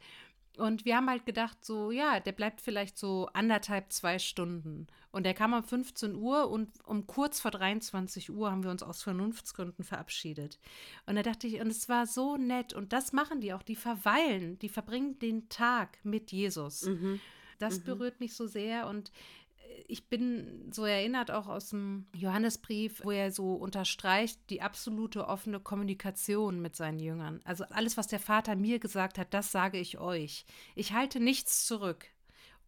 und 0.57 0.85
wir 0.85 0.97
haben 0.97 1.11
halt 1.11 1.27
gedacht, 1.27 1.65
so, 1.65 1.91
ja, 1.91 2.21
der 2.21 2.33
bleibt 2.33 2.61
vielleicht 2.61 2.97
so 2.97 3.29
anderthalb, 3.33 3.93
zwei 3.93 4.19
Stunden. 4.19 4.87
Und 5.11 5.25
der 5.25 5.35
kam 5.35 5.53
um 5.53 5.63
15 5.63 6.15
Uhr 6.15 6.51
und 6.51 6.69
um 6.85 7.07
kurz 7.07 7.41
vor 7.41 7.51
23 7.51 8.31
Uhr 8.31 8.51
haben 8.51 8.63
wir 8.63 8.71
uns 8.71 8.83
aus 8.83 9.03
Vernunftsgründen 9.03 9.85
verabschiedet. 9.85 10.59
Und 11.07 11.17
da 11.17 11.23
dachte 11.23 11.47
ich, 11.47 11.61
und 11.61 11.69
es 11.69 11.89
war 11.89 12.07
so 12.07 12.37
nett. 12.37 12.73
Und 12.73 12.93
das 12.93 13.13
machen 13.13 13.41
die 13.41 13.53
auch. 13.53 13.63
Die 13.63 13.77
verweilen, 13.77 14.59
die 14.59 14.69
verbringen 14.69 15.19
den 15.19 15.49
Tag 15.49 15.99
mit 16.05 16.33
Jesus. 16.33 16.83
Mhm. 16.87 17.21
Das 17.59 17.81
mhm. 17.81 17.85
berührt 17.85 18.21
mich 18.21 18.35
so 18.35 18.47
sehr. 18.47 18.87
Und 18.87 19.11
ich 19.87 20.09
bin 20.09 20.71
so 20.73 20.85
erinnert 20.85 21.31
auch 21.31 21.47
aus 21.47 21.71
dem 21.71 22.07
Johannesbrief, 22.15 23.03
wo 23.05 23.11
er 23.11 23.31
so 23.31 23.55
unterstreicht 23.55 24.41
die 24.51 24.63
absolute 24.63 25.29
offene 25.29 25.61
Kommunikation 25.61 26.61
mit 26.61 26.75
seinen 26.75 26.99
Jüngern. 26.99 27.41
Also 27.45 27.65
alles, 27.65 27.97
was 27.97 28.07
der 28.07 28.21
Vater 28.21 28.57
mir 28.57 28.79
gesagt 28.79 29.19
hat, 29.19 29.35
das 29.35 29.53
sage 29.53 29.79
ich 29.79 29.99
euch. 29.99 30.47
Ich 30.75 30.93
halte 30.93 31.21
nichts 31.21 31.67
zurück. 31.67 32.07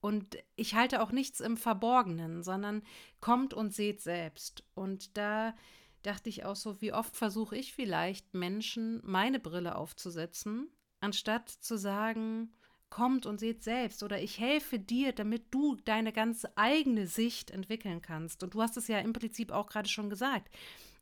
Und 0.00 0.36
ich 0.56 0.74
halte 0.74 1.02
auch 1.02 1.10
nichts 1.10 1.40
im 1.40 1.56
Verborgenen, 1.56 2.42
sondern 2.42 2.82
kommt 3.20 3.54
und 3.54 3.74
seht 3.74 4.02
selbst. 4.02 4.62
Und 4.74 5.16
da 5.16 5.54
dachte 6.02 6.28
ich 6.28 6.44
auch 6.44 6.54
so, 6.54 6.80
wie 6.80 6.92
oft 6.92 7.16
versuche 7.16 7.56
ich 7.56 7.72
vielleicht 7.72 8.34
Menschen 8.34 9.00
meine 9.02 9.40
Brille 9.40 9.74
aufzusetzen, 9.74 10.68
anstatt 11.00 11.48
zu 11.48 11.76
sagen, 11.76 12.52
kommt 12.90 13.26
und 13.26 13.38
seht 13.38 13.62
selbst 13.62 14.02
oder 14.02 14.20
ich 14.20 14.38
helfe 14.38 14.78
dir, 14.78 15.12
damit 15.12 15.44
du 15.50 15.76
deine 15.84 16.12
ganz 16.12 16.46
eigene 16.54 17.06
Sicht 17.06 17.50
entwickeln 17.50 18.02
kannst. 18.02 18.42
Und 18.42 18.54
du 18.54 18.62
hast 18.62 18.76
es 18.76 18.88
ja 18.88 18.98
im 18.98 19.12
Prinzip 19.12 19.52
auch 19.52 19.66
gerade 19.66 19.88
schon 19.88 20.10
gesagt. 20.10 20.54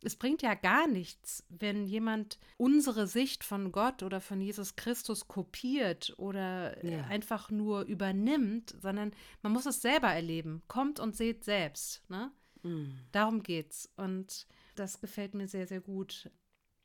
Es 0.02 0.16
bringt 0.16 0.42
ja 0.42 0.54
gar 0.54 0.86
nichts, 0.86 1.44
wenn 1.48 1.86
jemand 1.86 2.38
unsere 2.58 3.06
Sicht 3.06 3.42
von 3.42 3.72
Gott 3.72 4.02
oder 4.02 4.20
von 4.20 4.40
Jesus 4.40 4.76
Christus 4.76 5.28
kopiert 5.28 6.12
oder 6.18 6.84
ja. 6.84 7.04
einfach 7.04 7.50
nur 7.50 7.82
übernimmt, 7.82 8.74
sondern 8.80 9.12
man 9.42 9.52
muss 9.52 9.64
es 9.64 9.80
selber 9.80 10.08
erleben. 10.08 10.62
Kommt 10.68 11.00
und 11.00 11.16
seht 11.16 11.44
selbst. 11.44 12.02
Ne? 12.10 12.30
Mhm. 12.62 12.98
Darum 13.12 13.42
geht's. 13.42 13.90
Und 13.96 14.46
das 14.74 15.00
gefällt 15.00 15.34
mir 15.34 15.48
sehr, 15.48 15.66
sehr 15.66 15.80
gut. 15.80 16.30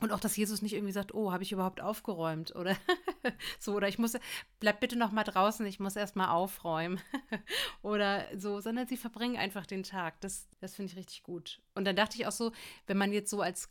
Und 0.01 0.13
auch, 0.13 0.19
dass 0.19 0.37
Jesus 0.37 0.61
nicht 0.61 0.73
irgendwie 0.73 0.93
sagt, 0.93 1.13
oh, 1.13 1.31
habe 1.31 1.43
ich 1.43 1.51
überhaupt 1.51 1.81
aufgeräumt 1.81 2.55
oder 2.55 2.77
so 3.59 3.73
oder 3.73 3.89
ich 3.89 3.99
muss 3.99 4.17
bleib 4.59 4.79
bitte 4.79 4.97
noch 4.97 5.11
mal 5.11 5.25
draußen, 5.25 5.65
ich 5.65 5.79
muss 5.79 5.97
erst 5.97 6.15
mal 6.15 6.31
aufräumen 6.31 7.01
oder 7.81 8.25
so, 8.37 8.61
sondern 8.61 8.87
sie 8.87 8.97
verbringen 8.97 9.37
einfach 9.37 9.65
den 9.65 9.83
Tag. 9.83 10.21
Das 10.21 10.47
das 10.61 10.75
finde 10.75 10.91
ich 10.91 10.97
richtig 10.97 11.23
gut. 11.23 11.61
Und 11.75 11.85
dann 11.85 11.97
dachte 11.97 12.17
ich 12.17 12.27
auch 12.27 12.31
so, 12.31 12.51
wenn 12.87 12.97
man 12.97 13.11
jetzt 13.11 13.29
so 13.29 13.41
als 13.41 13.69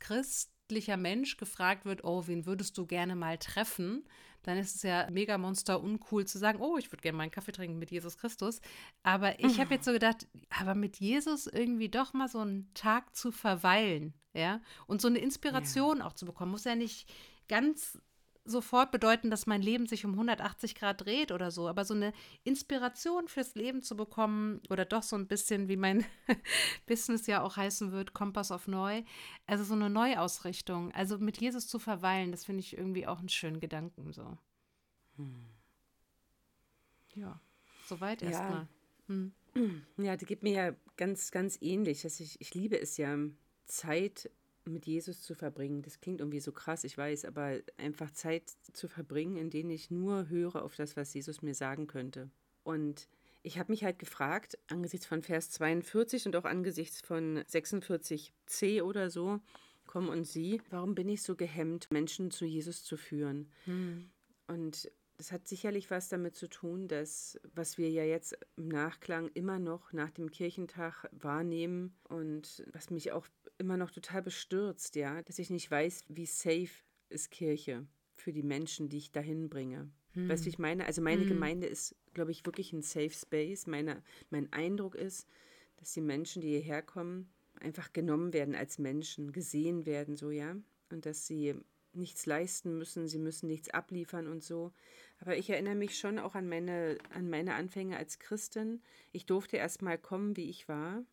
christlicher 0.69 0.99
Mensch 0.99 1.39
gefragt 1.39 1.87
wird, 1.87 2.05
oh, 2.05 2.27
wen 2.27 2.45
würdest 2.45 2.77
du 2.77 2.85
gerne 2.85 3.17
mal 3.17 3.39
treffen? 3.39 4.05
Dann 4.43 4.59
ist 4.59 4.77
es 4.77 4.83
ja 4.83 5.09
mega 5.11 5.39
monster 5.39 5.83
uncool 5.83 6.27
zu 6.27 6.39
sagen, 6.39 6.61
oh, 6.61 6.77
ich 6.77 6.93
würde 6.93 7.01
gerne 7.01 7.17
mal 7.17 7.23
einen 7.23 7.33
Kaffee 7.33 7.53
trinken 7.53 7.79
mit 7.79 7.91
Jesus 7.91 8.19
Christus. 8.19 8.61
Aber 9.03 9.41
ich 9.41 9.61
habe 9.61 9.75
jetzt 9.75 9.87
so 9.87 9.93
gedacht, 9.93 10.29
aber 10.51 10.75
mit 10.75 10.99
Jesus 10.99 11.47
irgendwie 11.47 11.89
doch 11.89 12.13
mal 12.13 12.29
so 12.29 12.41
einen 12.41 12.71
Tag 12.75 13.17
zu 13.17 13.33
verweilen 13.33 14.13
ja. 14.35 14.61
Und 14.87 15.01
so 15.01 15.09
eine 15.09 15.19
Inspiration 15.19 15.99
ja. 15.99 16.07
auch 16.07 16.13
zu 16.13 16.27
bekommen, 16.27 16.53
muss 16.53 16.65
ja 16.65 16.77
nicht 16.77 17.11
ganz 17.49 17.99
sofort 18.49 18.91
bedeuten, 18.91 19.31
dass 19.31 19.47
mein 19.47 19.63
Leben 19.63 19.87
sich 19.87 20.05
um 20.05 20.13
180 20.13 20.75
Grad 20.75 21.05
dreht 21.05 21.33
oder 21.33 21.51
so, 21.51 21.69
aber 21.69 21.85
so 21.85 21.95
eine 21.95 22.13
Inspiration 22.45 23.29
fürs 23.29 23.55
Leben 23.55 23.83
zu 23.83 23.97
bekommen 23.97 24.61
oder 24.71 24.85
doch 24.85 25.03
so 25.03 25.17
ein 25.17 25.27
bisschen, 25.27 25.69
wie 25.69 25.77
mein 25.77 26.05
Business 26.87 27.27
ja 27.27 27.43
auch 27.43 27.57
heißen 27.57 27.93
wird, 27.93 28.15
Kompass 28.15 28.51
auf 28.51 28.67
Neu, 28.67 29.03
also 29.47 29.65
so 29.65 29.75
eine 29.75 29.91
Neuausrichtung, 29.91 30.93
also 30.93 31.19
mit 31.19 31.41
Jesus 31.41 31.69
zu 31.69 31.79
verweilen, 31.79 32.33
das 32.33 32.45
finde 32.45 32.61
ich 32.61 32.77
irgendwie 32.77 33.07
auch 33.07 33.19
einen 33.19 33.29
schönen 33.29 33.61
Gedanken 33.61 34.13
so. 34.13 34.39
Hm. 35.17 35.47
Ja, 37.15 37.41
soweit 37.87 38.23
ja. 38.23 38.29
erstmal. 38.29 38.69
Hm. 39.07 39.33
Ja, 39.97 40.17
die 40.17 40.27
gibt 40.27 40.43
mir 40.43 40.53
ja 40.53 40.75
ganz, 40.97 41.31
ganz 41.31 41.59
ähnlich. 41.61 42.05
Also 42.05 42.23
ich, 42.23 42.41
ich 42.41 42.55
liebe 42.55 42.79
es 42.79 42.97
ja, 42.97 43.17
Zeit 43.65 44.31
mit 44.69 44.87
Jesus 44.87 45.23
zu 45.23 45.35
verbringen. 45.35 45.83
Das 45.83 46.01
klingt 46.01 46.21
irgendwie 46.21 46.41
so 46.41 46.53
krass, 46.53 46.85
ich 46.85 46.97
weiß, 46.97 47.25
aber 47.25 47.59
einfach 47.77 48.11
Zeit 48.11 48.51
zu 48.73 48.89
verbringen, 48.89 49.37
in 49.37 49.51
denen 49.51 49.71
ich 49.71 49.91
nur 49.91 50.29
höre 50.29 50.63
auf 50.63 50.77
das, 50.77 50.97
was 50.97 51.15
Jesus 51.15 51.43
mir 51.43 51.55
sagen 51.55 51.87
könnte. 51.87 52.31
Und 52.63 53.09
ich 53.43 53.59
habe 53.59 53.73
mich 53.73 53.85
halt 53.85 53.99
gefragt, 53.99 54.59
angesichts 54.69 55.07
von 55.07 55.23
Vers 55.23 55.51
42 55.51 56.27
und 56.27 56.37
auch 56.37 56.45
angesichts 56.45 57.01
von 57.01 57.39
46c 57.39 58.83
oder 58.83 59.11
so, 59.11 59.41
komm 59.87 60.09
und 60.09 60.25
sieh, 60.25 60.61
warum 60.71 60.95
bin 60.95 61.09
ich 61.09 61.23
so 61.23 61.35
gehemmt, 61.35 61.91
Menschen 61.91 62.31
zu 62.31 62.45
Jesus 62.45 62.85
zu 62.85 62.97
führen? 62.97 63.51
Hm. 63.65 64.11
Und 64.47 64.91
das 65.19 65.33
hat 65.33 65.49
sicherlich 65.49 65.91
was 65.91 66.09
damit 66.09 66.37
zu 66.37 66.49
tun, 66.49 66.87
dass, 66.87 67.41
was 67.53 67.77
wir 67.77 67.91
ja 67.91 68.05
jetzt 68.05 68.39
im 68.57 68.69
Nachklang 68.69 69.29
immer 69.35 69.59
noch 69.59 69.93
nach 69.93 70.11
dem 70.11 70.31
Kirchentag 70.31 71.09
wahrnehmen 71.11 71.97
und 72.05 72.65
was 72.73 72.91
mich 72.91 73.11
auch 73.11 73.27
immer 73.59 73.77
noch 73.77 73.91
total 73.91 74.23
bestürzt, 74.23 74.97
ja, 74.97 75.23
dass 75.23 75.39
ich 75.39 75.51
nicht 75.51 75.71
weiß, 75.71 76.05
wie 76.09 76.27
safe 76.27 76.71
ist 77.09 77.31
Kirche 77.31 77.87
für 78.15 78.33
die 78.33 78.43
Menschen, 78.43 78.89
die 78.89 78.99
ich 78.99 79.13
dahin 79.13 79.49
bringe. 79.49 79.91
Hm. 80.13 80.29
Weißt 80.29 80.45
du, 80.45 80.49
ich 80.49 80.59
meine? 80.59 80.87
Also 80.87 81.03
meine 81.03 81.23
hm. 81.23 81.29
Gemeinde 81.29 81.67
ist, 81.67 81.95
glaube 82.15 82.31
ich, 82.31 82.45
wirklich 82.47 82.73
ein 82.73 82.83
Safe 82.83 83.11
Space. 83.11 83.67
Meine, 83.67 84.03
mein 84.31 84.53
Eindruck 84.53 84.95
ist, 84.95 85.27
dass 85.77 85.93
die 85.93 86.01
Menschen, 86.01 86.43
die 86.43 86.49
hierher 86.49 86.83
kommen, 86.83 87.31
einfach 87.61 87.93
genommen 87.93 88.33
werden 88.33 88.55
als 88.55 88.79
Menschen, 88.79 89.33
gesehen 89.33 89.87
werden, 89.87 90.17
so, 90.17 90.31
ja. 90.31 90.57
Und 90.91 91.07
dass 91.07 91.27
sie 91.27 91.55
nichts 91.93 92.27
leisten 92.27 92.79
müssen, 92.79 93.09
sie 93.09 93.19
müssen 93.19 93.49
nichts 93.49 93.71
abliefern 93.71 94.27
und 94.27 94.43
so. 94.43 94.73
Aber 95.21 95.37
ich 95.37 95.51
erinnere 95.51 95.75
mich 95.75 95.99
schon 95.99 96.19
auch 96.19 96.35
an 96.35 96.49
meine, 96.49 96.99
an 97.11 97.29
meine 97.29 97.55
Anfänge 97.55 97.97
als 97.97 98.19
Christin. 98.19 98.83
Ich 99.13 99.27
durfte 99.27 99.57
erst 99.57 99.83
mal 99.83 99.99
kommen, 99.99 100.37
wie 100.37 100.49
ich 100.49 100.69
war, 100.69 101.05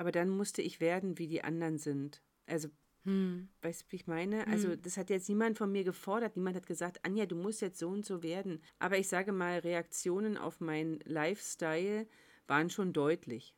aber 0.00 0.12
dann 0.12 0.30
musste 0.30 0.62
ich 0.62 0.80
werden, 0.80 1.18
wie 1.18 1.26
die 1.26 1.44
anderen 1.44 1.76
sind. 1.76 2.22
Also, 2.46 2.70
hm. 3.04 3.50
weißt 3.60 3.82
du, 3.82 3.86
wie 3.90 3.96
ich 3.96 4.06
meine? 4.06 4.46
Also, 4.46 4.70
hm. 4.70 4.80
das 4.80 4.96
hat 4.96 5.10
jetzt 5.10 5.28
niemand 5.28 5.58
von 5.58 5.70
mir 5.70 5.84
gefordert. 5.84 6.36
Niemand 6.36 6.56
hat 6.56 6.66
gesagt, 6.66 7.04
Anja, 7.04 7.26
du 7.26 7.36
musst 7.36 7.60
jetzt 7.60 7.78
so 7.78 7.88
und 7.90 8.06
so 8.06 8.22
werden. 8.22 8.62
Aber 8.78 8.96
ich 8.96 9.08
sage 9.08 9.32
mal, 9.32 9.58
Reaktionen 9.58 10.38
auf 10.38 10.58
meinen 10.60 11.00
Lifestyle 11.04 12.06
waren 12.46 12.70
schon 12.70 12.94
deutlich, 12.94 13.54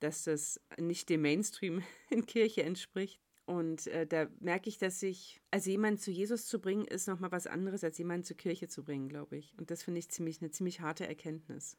dass 0.00 0.24
das 0.24 0.62
nicht 0.78 1.10
dem 1.10 1.20
Mainstream 1.20 1.82
in 2.10 2.24
Kirche 2.24 2.62
entspricht. 2.62 3.20
Und 3.44 3.86
äh, 3.88 4.06
da 4.06 4.28
merke 4.40 4.70
ich, 4.70 4.78
dass 4.78 5.02
ich, 5.02 5.42
also 5.50 5.68
jemanden 5.68 5.98
zu 5.98 6.10
Jesus 6.10 6.46
zu 6.46 6.58
bringen, 6.58 6.86
ist 6.86 7.06
nochmal 7.06 7.32
was 7.32 7.46
anderes, 7.46 7.84
als 7.84 7.98
jemanden 7.98 8.24
zur 8.24 8.38
Kirche 8.38 8.66
zu 8.66 8.82
bringen, 8.82 9.10
glaube 9.10 9.36
ich. 9.36 9.52
Und 9.58 9.70
das 9.70 9.82
finde 9.82 9.98
ich 9.98 10.08
ziemlich, 10.08 10.40
eine 10.40 10.50
ziemlich 10.50 10.80
harte 10.80 11.06
Erkenntnis. 11.06 11.76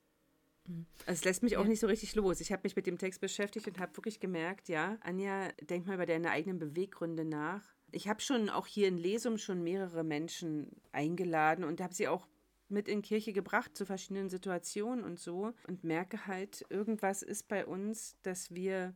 Also 1.05 1.19
es 1.19 1.25
lässt 1.25 1.43
mich 1.43 1.57
auch 1.57 1.65
nicht 1.65 1.79
so 1.79 1.87
richtig 1.87 2.15
los. 2.15 2.39
Ich 2.39 2.51
habe 2.51 2.61
mich 2.63 2.75
mit 2.75 2.87
dem 2.87 2.97
Text 2.97 3.19
beschäftigt 3.19 3.67
und 3.67 3.79
habe 3.79 3.95
wirklich 3.97 4.19
gemerkt, 4.19 4.69
ja, 4.69 4.97
Anja, 5.01 5.49
denk 5.61 5.85
mal 5.85 5.95
über 5.95 6.05
deine 6.05 6.31
eigenen 6.31 6.59
Beweggründe 6.59 7.25
nach. 7.25 7.63
Ich 7.91 8.07
habe 8.07 8.21
schon 8.21 8.49
auch 8.49 8.65
hier 8.65 8.87
in 8.87 8.97
Lesum 8.97 9.37
schon 9.37 9.63
mehrere 9.63 10.03
Menschen 10.03 10.81
eingeladen 10.91 11.63
und 11.63 11.81
habe 11.81 11.93
sie 11.93 12.07
auch 12.07 12.27
mit 12.69 12.87
in 12.87 13.01
Kirche 13.01 13.33
gebracht 13.33 13.75
zu 13.75 13.85
verschiedenen 13.85 14.29
Situationen 14.29 15.03
und 15.03 15.19
so 15.19 15.53
und 15.67 15.83
merke 15.83 16.25
halt, 16.25 16.65
irgendwas 16.69 17.21
ist 17.21 17.47
bei 17.47 17.65
uns, 17.65 18.17
dass 18.23 18.53
wir 18.55 18.95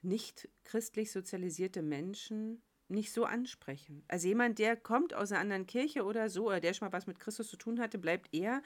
nicht 0.00 0.48
christlich 0.64 1.10
sozialisierte 1.10 1.82
Menschen 1.82 2.62
nicht 2.88 3.12
so 3.12 3.24
ansprechen. 3.24 4.04
Also 4.08 4.28
jemand, 4.28 4.58
der 4.58 4.76
kommt 4.76 5.14
aus 5.14 5.32
einer 5.32 5.40
anderen 5.40 5.66
Kirche 5.66 6.04
oder 6.04 6.28
so, 6.28 6.46
oder 6.46 6.60
der 6.60 6.74
schon 6.74 6.86
mal 6.86 6.92
was 6.92 7.06
mit 7.06 7.18
Christus 7.18 7.48
zu 7.48 7.56
tun 7.56 7.80
hatte, 7.80 7.98
bleibt 7.98 8.34
eher 8.34 8.62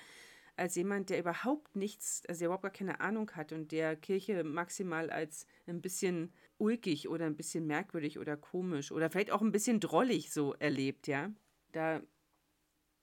als 0.58 0.74
jemand, 0.74 1.10
der 1.10 1.18
überhaupt 1.20 1.76
nichts, 1.76 2.22
also 2.28 2.40
der 2.40 2.46
überhaupt 2.46 2.62
gar 2.64 2.72
keine 2.72 3.00
Ahnung 3.00 3.30
hat 3.32 3.52
und 3.52 3.72
der 3.72 3.96
Kirche 3.96 4.44
maximal 4.44 5.10
als 5.10 5.46
ein 5.66 5.80
bisschen 5.80 6.32
ulkig 6.58 7.08
oder 7.08 7.26
ein 7.26 7.36
bisschen 7.36 7.66
merkwürdig 7.66 8.18
oder 8.18 8.36
komisch 8.36 8.92
oder 8.92 9.10
vielleicht 9.10 9.30
auch 9.32 9.42
ein 9.42 9.52
bisschen 9.52 9.80
drollig 9.80 10.32
so 10.32 10.54
erlebt, 10.54 11.06
ja. 11.08 11.32
Da, 11.72 12.02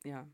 ja, 0.03 0.27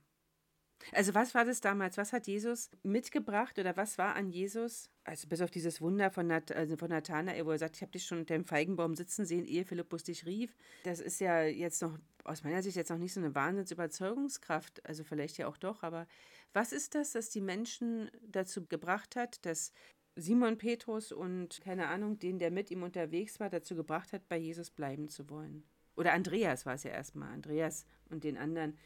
also 0.91 1.13
was 1.13 1.33
war 1.33 1.45
das 1.45 1.61
damals? 1.61 1.97
Was 1.97 2.13
hat 2.13 2.27
Jesus 2.27 2.69
mitgebracht 2.83 3.57
oder 3.59 3.75
was 3.77 3.97
war 3.97 4.15
an 4.15 4.29
Jesus? 4.29 4.89
Also 5.03 5.27
bis 5.27 5.41
auf 5.41 5.51
dieses 5.51 5.81
Wunder 5.81 6.11
von, 6.11 6.27
Nat 6.27 6.51
also 6.51 6.77
von 6.77 6.89
Nathanael, 6.89 7.45
wo 7.45 7.51
er 7.51 7.57
sagt, 7.57 7.77
ich 7.77 7.81
habe 7.81 7.91
dich 7.91 8.05
schon 8.05 8.19
unter 8.19 8.35
dem 8.35 8.45
Feigenbaum 8.45 8.95
sitzen 8.95 9.25
sehen, 9.25 9.45
ehe 9.45 9.65
Philippus 9.65 10.03
dich 10.03 10.25
rief. 10.25 10.55
Das 10.83 10.99
ist 10.99 11.19
ja 11.19 11.43
jetzt 11.43 11.81
noch, 11.81 11.97
aus 12.23 12.43
meiner 12.43 12.61
Sicht 12.61 12.75
jetzt 12.75 12.89
noch 12.89 12.97
nicht 12.97 13.13
so 13.13 13.19
eine 13.19 13.33
Wahnsinnsüberzeugungskraft, 13.33 14.85
also 14.85 15.03
vielleicht 15.03 15.37
ja 15.37 15.47
auch 15.47 15.57
doch, 15.57 15.83
aber 15.83 16.07
was 16.53 16.71
ist 16.73 16.95
das, 16.95 17.13
das 17.13 17.29
die 17.29 17.41
Menschen 17.41 18.11
dazu 18.27 18.65
gebracht 18.65 19.15
hat, 19.15 19.45
dass 19.45 19.71
Simon 20.15 20.57
Petrus 20.57 21.11
und 21.11 21.61
keine 21.61 21.87
Ahnung, 21.87 22.19
den, 22.19 22.37
der 22.37 22.51
mit 22.51 22.69
ihm 22.69 22.83
unterwegs 22.83 23.39
war, 23.39 23.49
dazu 23.49 23.75
gebracht 23.75 24.11
hat, 24.13 24.27
bei 24.27 24.37
Jesus 24.37 24.69
bleiben 24.69 25.07
zu 25.07 25.29
wollen? 25.29 25.63
Oder 25.95 26.13
Andreas 26.13 26.65
war 26.65 26.75
es 26.75 26.83
ja 26.83 26.91
erstmal, 26.91 27.33
Andreas 27.33 27.85
und 28.09 28.23
den 28.23 28.37
anderen 28.37 28.77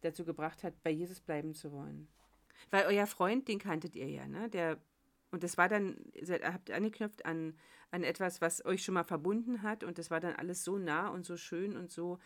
dazu 0.00 0.24
gebracht 0.24 0.64
hat, 0.64 0.82
bei 0.82 0.90
Jesus 0.90 1.20
bleiben 1.20 1.54
zu 1.54 1.72
wollen. 1.72 2.08
Weil 2.70 2.86
euer 2.86 3.06
Freund, 3.06 3.48
den 3.48 3.58
kanntet 3.58 3.94
ihr 3.96 4.08
ja, 4.08 4.26
ne? 4.26 4.48
Der, 4.48 4.78
und 5.30 5.42
das 5.42 5.58
war 5.58 5.68
dann, 5.68 5.96
ihr 6.12 6.40
habt 6.44 6.70
angeknüpft 6.70 7.24
an, 7.26 7.54
an 7.90 8.02
etwas, 8.02 8.40
was 8.40 8.64
euch 8.64 8.84
schon 8.84 8.94
mal 8.94 9.04
verbunden 9.04 9.62
hat 9.62 9.84
und 9.84 9.98
das 9.98 10.10
war 10.10 10.20
dann 10.20 10.34
alles 10.34 10.64
so 10.64 10.78
nah 10.78 11.08
und 11.08 11.24
so 11.24 11.36
schön 11.36 11.76
und 11.76 11.90
so, 11.90 12.18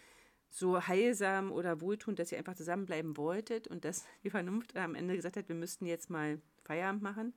so 0.49 0.87
heilsam 0.87 1.51
oder 1.51 1.81
wohltuend, 1.81 2.19
dass 2.19 2.33
ihr 2.33 2.39
einfach 2.39 2.55
zusammenbleiben 2.55 3.17
wolltet 3.17 3.69
und 3.69 3.85
dass 3.85 4.07
die 4.23 4.31
Vernunft 4.31 4.77
am 4.77 4.95
Ende 4.95 5.17
gesagt 5.17 5.37
hat, 5.37 5.49
wir 5.49 5.57
müssten 5.57 5.87
jetzt 5.87 6.11
mal 6.11 6.41
Feierabend 6.65 7.03
machen. 7.03 7.33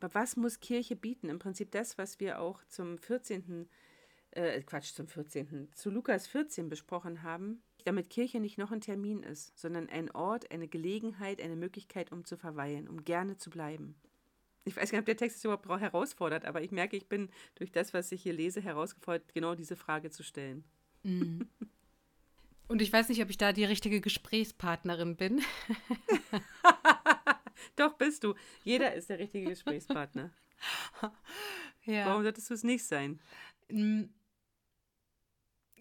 Aber 0.00 0.14
was 0.14 0.36
muss 0.36 0.60
Kirche 0.60 0.94
bieten? 0.94 1.28
Im 1.28 1.40
Prinzip 1.40 1.72
das, 1.72 1.98
was 1.98 2.20
wir 2.20 2.40
auch 2.40 2.62
zum 2.68 2.98
14., 2.98 3.68
äh, 4.32 4.60
Quatsch, 4.62 4.92
zum 4.94 5.08
14., 5.08 5.68
zu 5.72 5.90
Lukas 5.90 6.26
14 6.26 6.68
besprochen 6.68 7.22
haben, 7.22 7.62
damit 7.84 8.10
Kirche 8.10 8.40
nicht 8.40 8.58
noch 8.58 8.70
ein 8.70 8.80
Termin 8.80 9.22
ist, 9.22 9.58
sondern 9.58 9.88
ein 9.88 10.10
Ort, 10.10 10.50
eine 10.50 10.68
Gelegenheit, 10.68 11.40
eine 11.40 11.56
Möglichkeit, 11.56 12.12
um 12.12 12.24
zu 12.24 12.36
verweilen, 12.36 12.88
um 12.88 13.04
gerne 13.04 13.36
zu 13.36 13.50
bleiin. 13.50 13.94
Ich 14.64 14.76
weiß 14.76 14.90
gar 14.90 14.98
nicht, 14.98 15.02
ob 15.02 15.06
der 15.06 15.16
Text 15.16 15.38
es 15.38 15.44
überhaupt 15.44 15.66
herausfordert, 15.68 16.44
aber 16.44 16.62
ich 16.62 16.72
merke, 16.72 16.96
ich 16.96 17.08
bin 17.08 17.30
durch 17.54 17.72
das, 17.72 17.94
was 17.94 18.12
ich 18.12 18.22
hier 18.22 18.34
lese, 18.34 18.60
herausgefordert, 18.60 19.32
genau 19.32 19.54
diese 19.54 19.76
Frage 19.76 20.10
zu 20.10 20.22
stellen. 20.22 20.64
Mhm. 21.02 21.48
Und 22.68 22.82
ich 22.82 22.92
weiß 22.92 23.08
nicht, 23.08 23.22
ob 23.22 23.30
ich 23.30 23.38
da 23.38 23.54
die 23.54 23.64
richtige 23.64 24.02
Gesprächspartnerin 24.02 25.16
bin. 25.16 25.40
Doch, 27.76 27.94
bist 27.94 28.24
du. 28.24 28.34
Jeder 28.62 28.94
ist 28.94 29.08
der 29.08 29.18
richtige 29.18 29.48
Gesprächspartner. 29.50 30.30
Ja. 31.84 32.06
Warum 32.06 32.22
solltest 32.22 32.50
du 32.50 32.54
es 32.54 32.64
nicht 32.64 32.84
sein? 32.84 33.20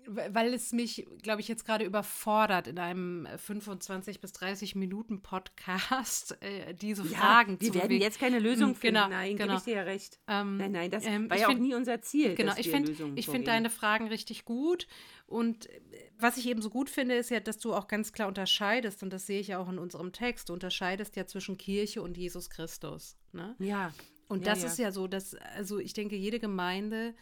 Weil 0.08 0.54
es 0.54 0.72
mich, 0.72 1.06
glaube 1.22 1.42
ich, 1.42 1.48
jetzt 1.48 1.66
gerade 1.66 1.86
überfordert 1.86 2.68
in 2.68 2.80
einem 2.80 3.28
25 3.38 4.22
bis 4.22 4.32
30 4.34 4.76
Minuten 4.76 5.22
Podcast, 5.22 6.38
äh, 6.42 6.74
diese 6.74 7.04
ja, 7.04 7.18
Fragen 7.18 7.60
wir 7.60 7.72
zu 7.72 7.80
werden 7.80 8.00
jetzt 8.00 8.20
keine 8.20 8.40
Lösung 8.40 8.70
hm, 8.70 8.76
finden. 8.76 8.96
Genau, 8.96 9.10
nein, 9.10 9.38
genau. 9.38 9.48
gebe 9.48 9.58
ich 9.58 9.64
dir 9.64 9.76
ja 9.76 9.82
recht. 9.84 10.20
Ähm, 10.28 10.58
nein, 10.58 10.72
nein, 10.72 10.92
das 10.92 11.06
ähm, 11.06 11.30
war 11.30 11.38
ja 11.38 11.48
find, 11.48 11.60
auch 11.60 11.64
nie 11.64 11.76
unser 11.76 12.02
Ziel. 12.02 12.36
Genau, 12.36 12.54
ich 12.58 12.70
finde 12.70 12.94
find 13.22 13.48
deine 13.48 13.70
Fragen 13.70 14.08
richtig 14.08 14.46
gut. 14.46 14.88
Und 15.28 15.70
äh, 15.70 15.82
was 16.18 16.38
ich 16.38 16.48
eben 16.48 16.62
so 16.62 16.70
gut 16.70 16.90
finde, 16.90 17.16
ist 17.16 17.30
ja, 17.30 17.40
dass 17.40 17.58
du 17.60 17.74
auch 17.74 17.88
ganz 17.88 18.14
klar 18.14 18.28
unterscheidest, 18.28 19.04
und 19.04 19.12
das 19.12 19.28
sehe 19.28 19.40
ich 19.40 19.50
ja 19.50 19.60
auch 19.60 19.70
in 19.70 19.78
unserem 19.78 20.14
Text, 20.14 20.50
du 20.50 20.54
unterscheidest 20.54 21.16
ja 21.16 21.28
zwischen 21.28 21.58
Kirche 21.58 22.02
und 22.02 22.18
Jesus 22.18 22.50
Christus. 22.50 23.18
Ne? 23.34 23.56
Ja. 23.60 23.94
Und 24.30 24.46
ja, 24.46 24.54
das 24.54 24.64
ja. 24.64 24.68
ist 24.68 24.80
ja 24.80 24.92
so, 24.92 25.08
dass, 25.08 25.36
also 25.36 25.80
ich 25.80 25.94
denke, 25.94 26.16
jede 26.16 26.40
Gemeinde 26.40 27.14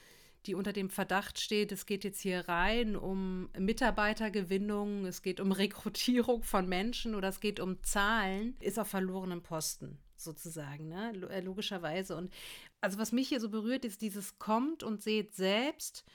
die 0.47 0.55
unter 0.55 0.73
dem 0.73 0.89
Verdacht 0.89 1.39
steht, 1.39 1.71
es 1.71 1.85
geht 1.85 2.03
jetzt 2.03 2.21
hier 2.21 2.47
rein 2.47 2.95
um 2.95 3.49
Mitarbeitergewinnung, 3.57 5.05
es 5.05 5.21
geht 5.21 5.39
um 5.39 5.51
Rekrutierung 5.51 6.43
von 6.43 6.67
Menschen 6.67 7.15
oder 7.15 7.29
es 7.29 7.39
geht 7.39 7.59
um 7.59 7.83
Zahlen, 7.83 8.55
ist 8.59 8.79
auf 8.79 8.87
verlorenen 8.87 9.41
Posten 9.41 9.97
sozusagen, 10.17 10.87
ne? 10.87 11.13
Äh, 11.29 11.41
logischerweise. 11.41 12.15
Und 12.15 12.33
also 12.81 12.97
was 12.97 13.11
mich 13.11 13.29
hier 13.29 13.39
so 13.39 13.49
berührt, 13.49 13.85
ist 13.85 14.01
dieses 14.01 14.39
kommt 14.39 14.83
und 14.83 15.01
seht 15.01 15.35
selbst. 15.35 16.05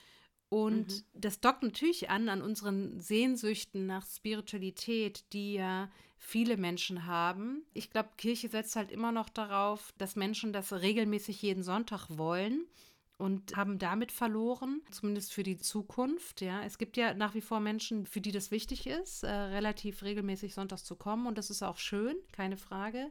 Und 0.49 0.89
mhm. 0.89 1.03
das 1.15 1.41
dockt 1.41 1.63
natürlich 1.63 2.11
an 2.11 2.29
an 2.29 2.43
unseren 2.43 2.99
Sehnsüchten 2.99 3.87
nach 3.87 4.05
Spiritualität, 4.07 5.33
die 5.33 5.55
ja 5.55 5.89
viele 6.19 6.57
Menschen 6.57 7.07
haben. 7.07 7.65
Ich 7.73 7.91
glaube, 7.91 8.11
Kirche 8.17 8.49
setzt 8.49 8.77
halt 8.77 8.91
immer 8.91 9.13
noch 9.13 9.29
darauf, 9.29 9.93
dass 9.97 10.17
Menschen 10.17 10.53
das 10.53 10.73
regelmäßig 10.73 11.41
jeden 11.41 11.63
Sonntag 11.63 12.09
wollen 12.11 12.67
und 13.21 13.57
haben 13.57 13.79
damit 13.79 14.11
verloren, 14.11 14.81
zumindest 14.91 15.33
für 15.33 15.43
die 15.43 15.59
Zukunft. 15.59 16.41
Ja, 16.41 16.63
es 16.65 16.79
gibt 16.79 16.97
ja 16.97 17.15
nach 17.15 17.35
wie 17.35 17.41
vor 17.41 17.61
Menschen, 17.61 18.07
für 18.07 18.21
die 18.21 18.33
das 18.33 18.51
wichtig 18.51 18.87
ist, 18.87 19.23
äh, 19.23 19.31
relativ 19.31 20.03
regelmäßig 20.03 20.55
sonntags 20.55 20.85
zu 20.85 20.97
kommen 20.97 21.27
und 21.27 21.37
das 21.37 21.51
ist 21.51 21.63
auch 21.63 21.77
schön, 21.77 22.17
keine 22.33 22.57
Frage. 22.57 23.11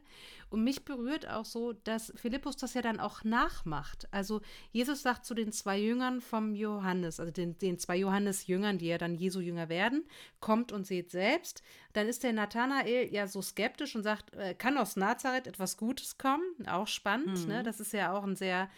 Und 0.50 0.64
mich 0.64 0.84
berührt 0.84 1.28
auch 1.28 1.44
so, 1.44 1.72
dass 1.72 2.12
Philippus 2.16 2.56
das 2.56 2.74
ja 2.74 2.82
dann 2.82 2.98
auch 2.98 3.22
nachmacht. 3.22 4.08
Also 4.10 4.40
Jesus 4.72 5.02
sagt 5.02 5.24
zu 5.24 5.34
den 5.34 5.52
zwei 5.52 5.78
Jüngern 5.78 6.20
vom 6.20 6.54
Johannes, 6.54 7.20
also 7.20 7.30
den, 7.30 7.56
den 7.58 7.78
zwei 7.78 7.96
Johannes-Jüngern, 7.96 8.78
die 8.78 8.88
ja 8.88 8.98
dann 8.98 9.14
Jesu 9.14 9.38
Jünger 9.40 9.68
werden, 9.68 10.04
kommt 10.40 10.72
und 10.72 10.86
seht 10.86 11.12
selbst. 11.12 11.62
Dann 11.92 12.08
ist 12.08 12.24
der 12.24 12.32
Nathanael 12.32 13.12
ja 13.12 13.28
so 13.28 13.40
skeptisch 13.42 13.94
und 13.94 14.02
sagt, 14.02 14.34
äh, 14.34 14.54
kann 14.54 14.76
aus 14.76 14.96
Nazareth 14.96 15.46
etwas 15.46 15.76
Gutes 15.76 16.18
kommen? 16.18 16.42
Auch 16.66 16.88
spannend, 16.88 17.34
ne? 17.34 17.40
mhm. 17.40 17.48
ne? 17.48 17.62
Das 17.62 17.78
ist 17.78 17.92
ja 17.92 18.12
auch 18.12 18.24
ein 18.24 18.36
sehr 18.36 18.68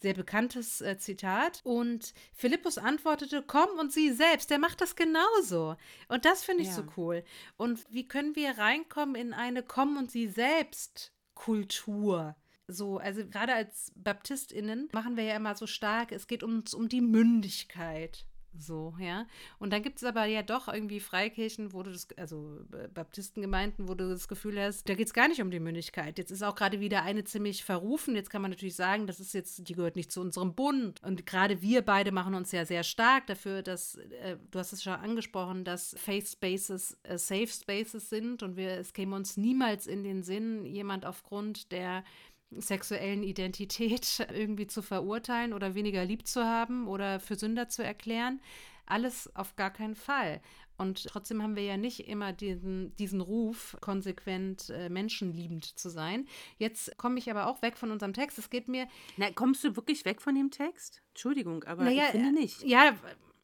sehr 0.00 0.14
bekanntes 0.14 0.80
äh, 0.80 0.98
Zitat. 0.98 1.60
Und 1.64 2.14
Philippus 2.32 2.78
antwortete, 2.78 3.42
komm 3.46 3.78
und 3.78 3.92
sieh 3.92 4.12
selbst, 4.12 4.50
der 4.50 4.58
macht 4.58 4.80
das 4.80 4.96
genauso. 4.96 5.76
Und 6.08 6.24
das 6.24 6.44
finde 6.44 6.62
ich 6.62 6.68
ja. 6.68 6.74
so 6.74 6.84
cool. 6.96 7.24
Und 7.56 7.84
wie 7.90 8.06
können 8.06 8.36
wir 8.36 8.58
reinkommen 8.58 9.14
in 9.14 9.32
eine 9.32 9.62
Komm 9.62 9.96
und 9.96 10.10
sieh 10.10 10.28
selbst 10.28 11.12
Kultur? 11.34 12.36
So, 12.66 12.98
also 12.98 13.26
gerade 13.26 13.54
als 13.54 13.92
BaptistInnen 13.96 14.90
machen 14.92 15.16
wir 15.16 15.24
ja 15.24 15.36
immer 15.36 15.54
so 15.54 15.66
stark, 15.66 16.12
es 16.12 16.26
geht 16.26 16.42
uns 16.42 16.74
um 16.74 16.88
die 16.88 17.00
Mündigkeit. 17.00 18.26
So, 18.56 18.94
ja. 18.98 19.26
Und 19.58 19.72
dann 19.72 19.82
gibt 19.82 19.98
es 19.98 20.04
aber 20.04 20.24
ja 20.24 20.42
doch 20.42 20.68
irgendwie 20.68 21.00
Freikirchen, 21.00 21.72
wo 21.72 21.82
du 21.82 21.92
das, 21.92 22.08
also 22.16 22.60
äh, 22.72 22.88
Baptistengemeinden, 22.88 23.88
wo 23.88 23.94
du 23.94 24.08
das 24.08 24.26
Gefühl 24.26 24.60
hast, 24.60 24.88
da 24.88 24.94
geht 24.94 25.06
es 25.06 25.12
gar 25.12 25.28
nicht 25.28 25.40
um 25.40 25.50
die 25.50 25.60
Mündigkeit. 25.60 26.18
Jetzt 26.18 26.30
ist 26.30 26.42
auch 26.42 26.54
gerade 26.54 26.80
wieder 26.80 27.02
eine 27.02 27.24
ziemlich 27.24 27.62
verrufen. 27.62 28.16
Jetzt 28.16 28.30
kann 28.30 28.42
man 28.42 28.50
natürlich 28.50 28.74
sagen, 28.74 29.06
das 29.06 29.20
ist 29.20 29.34
jetzt, 29.34 29.68
die 29.68 29.74
gehört 29.74 29.96
nicht 29.96 30.10
zu 30.10 30.20
unserem 30.20 30.54
Bund. 30.54 31.02
Und 31.04 31.26
gerade 31.26 31.62
wir 31.62 31.82
beide 31.82 32.10
machen 32.10 32.34
uns 32.34 32.50
ja 32.50 32.64
sehr 32.64 32.82
stark 32.84 33.26
dafür, 33.26 33.62
dass, 33.62 33.96
äh, 33.96 34.36
du 34.50 34.58
hast 34.58 34.72
es 34.72 34.82
schon 34.82 34.94
angesprochen, 34.94 35.64
dass 35.64 35.94
Faith 35.98 36.28
Spaces 36.28 36.96
äh, 37.04 37.18
Safe 37.18 37.48
Spaces 37.48 38.08
sind 38.08 38.42
und 38.42 38.56
wir, 38.56 38.70
es 38.70 38.92
käme 38.92 39.14
uns 39.14 39.36
niemals 39.36 39.86
in 39.86 40.02
den 40.02 40.22
Sinn, 40.22 40.64
jemand 40.64 41.06
aufgrund 41.06 41.70
der 41.70 42.02
sexuellen 42.50 43.22
Identität 43.22 44.26
irgendwie 44.32 44.66
zu 44.66 44.82
verurteilen 44.82 45.52
oder 45.52 45.74
weniger 45.74 46.04
lieb 46.04 46.26
zu 46.26 46.44
haben 46.44 46.88
oder 46.88 47.20
für 47.20 47.36
Sünder 47.36 47.68
zu 47.68 47.84
erklären. 47.84 48.40
Alles 48.86 49.34
auf 49.36 49.56
gar 49.56 49.70
keinen 49.70 49.94
Fall. 49.94 50.40
Und 50.78 51.04
trotzdem 51.08 51.42
haben 51.42 51.56
wir 51.56 51.64
ja 51.64 51.76
nicht 51.76 52.08
immer 52.08 52.32
diesen, 52.32 52.94
diesen 52.96 53.20
Ruf, 53.20 53.76
konsequent 53.80 54.70
äh, 54.70 54.88
menschenliebend 54.88 55.64
zu 55.64 55.90
sein. 55.90 56.26
Jetzt 56.56 56.96
komme 56.96 57.18
ich 57.18 57.30
aber 57.30 57.48
auch 57.48 57.60
weg 57.62 57.76
von 57.76 57.90
unserem 57.90 58.12
Text. 58.12 58.38
Es 58.38 58.48
geht 58.48 58.68
mir. 58.68 58.86
Na, 59.16 59.30
kommst 59.32 59.64
du 59.64 59.74
wirklich 59.76 60.04
weg 60.04 60.22
von 60.22 60.36
dem 60.36 60.52
Text? 60.52 61.02
Entschuldigung, 61.10 61.64
aber 61.64 61.82
naja, 61.82 62.04
ich 62.04 62.10
finde 62.10 62.32
nicht. 62.32 62.62
Ja, 62.62 62.96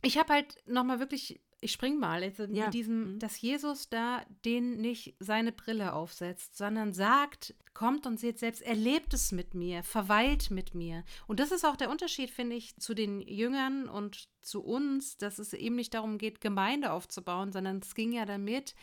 ich 0.02 0.16
habe 0.16 0.32
halt 0.32 0.56
nochmal 0.66 1.00
wirklich 1.00 1.40
ich 1.64 1.72
spring 1.72 1.98
mal 1.98 2.22
jetzt 2.22 2.38
ja. 2.38 2.46
mit 2.46 2.74
diesem, 2.74 3.14
mhm. 3.14 3.18
dass 3.18 3.40
Jesus 3.40 3.88
da 3.88 4.22
den 4.44 4.80
nicht 4.80 5.16
seine 5.18 5.50
Brille 5.50 5.94
aufsetzt, 5.94 6.56
sondern 6.56 6.92
sagt, 6.92 7.54
kommt 7.72 8.06
und 8.06 8.20
seht 8.20 8.38
selbst, 8.38 8.62
erlebt 8.62 9.14
es 9.14 9.32
mit 9.32 9.54
mir, 9.54 9.82
verweilt 9.82 10.50
mit 10.50 10.74
mir. 10.74 11.04
Und 11.26 11.40
das 11.40 11.50
ist 11.50 11.64
auch 11.64 11.76
der 11.76 11.90
Unterschied, 11.90 12.30
finde 12.30 12.56
ich, 12.56 12.76
zu 12.76 12.94
den 12.94 13.20
Jüngern 13.20 13.88
und 13.88 14.28
zu 14.42 14.62
uns, 14.62 15.16
dass 15.16 15.38
es 15.38 15.52
eben 15.54 15.74
nicht 15.74 15.94
darum 15.94 16.18
geht, 16.18 16.40
Gemeinde 16.40 16.92
aufzubauen, 16.92 17.50
sondern 17.50 17.78
es 17.78 17.94
ging 17.94 18.12
ja 18.12 18.26
damit, 18.26 18.74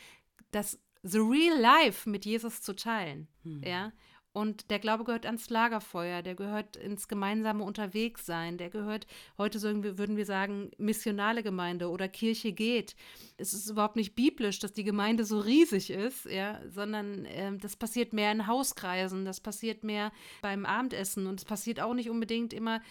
das 0.52 0.80
The 1.04 1.20
Real 1.20 1.60
Life 1.60 2.10
mit 2.10 2.26
Jesus 2.26 2.62
zu 2.62 2.76
teilen. 2.76 3.28
Hm. 3.44 3.63
Ja. 3.63 3.91
Und 4.34 4.72
der 4.72 4.80
Glaube 4.80 5.04
gehört 5.04 5.26
ans 5.26 5.50
Lagerfeuer, 5.50 6.22
der 6.22 6.36
gehört 6.36 6.78
ins 6.78 7.10
gemeinsame 7.10 7.65
Unterwegssein, 7.65 8.58
der 8.58 8.70
gehört, 8.70 9.06
heute 9.38 9.62
würden 9.62 10.15
wir 10.15 10.26
sagen, 10.26 10.72
missionale 10.78 11.44
Gemeinde 11.44 11.89
oder 11.89 12.08
Kirche 12.08 12.54
geht. 12.54 12.96
Es 13.38 13.54
ist 13.54 13.70
überhaupt 13.70 13.98
nicht 13.98 14.15
biblisch, 14.15 14.60
dass 14.60 14.72
die 14.72 14.86
Gemeinde 14.86 15.26
so 15.26 15.39
riesig 15.39 15.89
ist, 15.89 16.26
ja, 16.26 16.62
sondern 16.70 17.26
äh, 17.26 17.58
das 17.58 17.76
passiert 17.76 18.13
mehr 18.13 18.32
in 18.32 18.48
Hauskreisen, 18.48 19.26
das 19.26 19.41
passiert 19.41 19.84
mehr 19.84 20.13
beim 20.41 20.65
Abendessen 20.65 21.28
und 21.28 21.39
es 21.39 21.46
passiert 21.46 21.82
auch 21.82 21.94
nicht 21.94 22.10
unbedingt 22.10 22.54
immer 22.54 22.82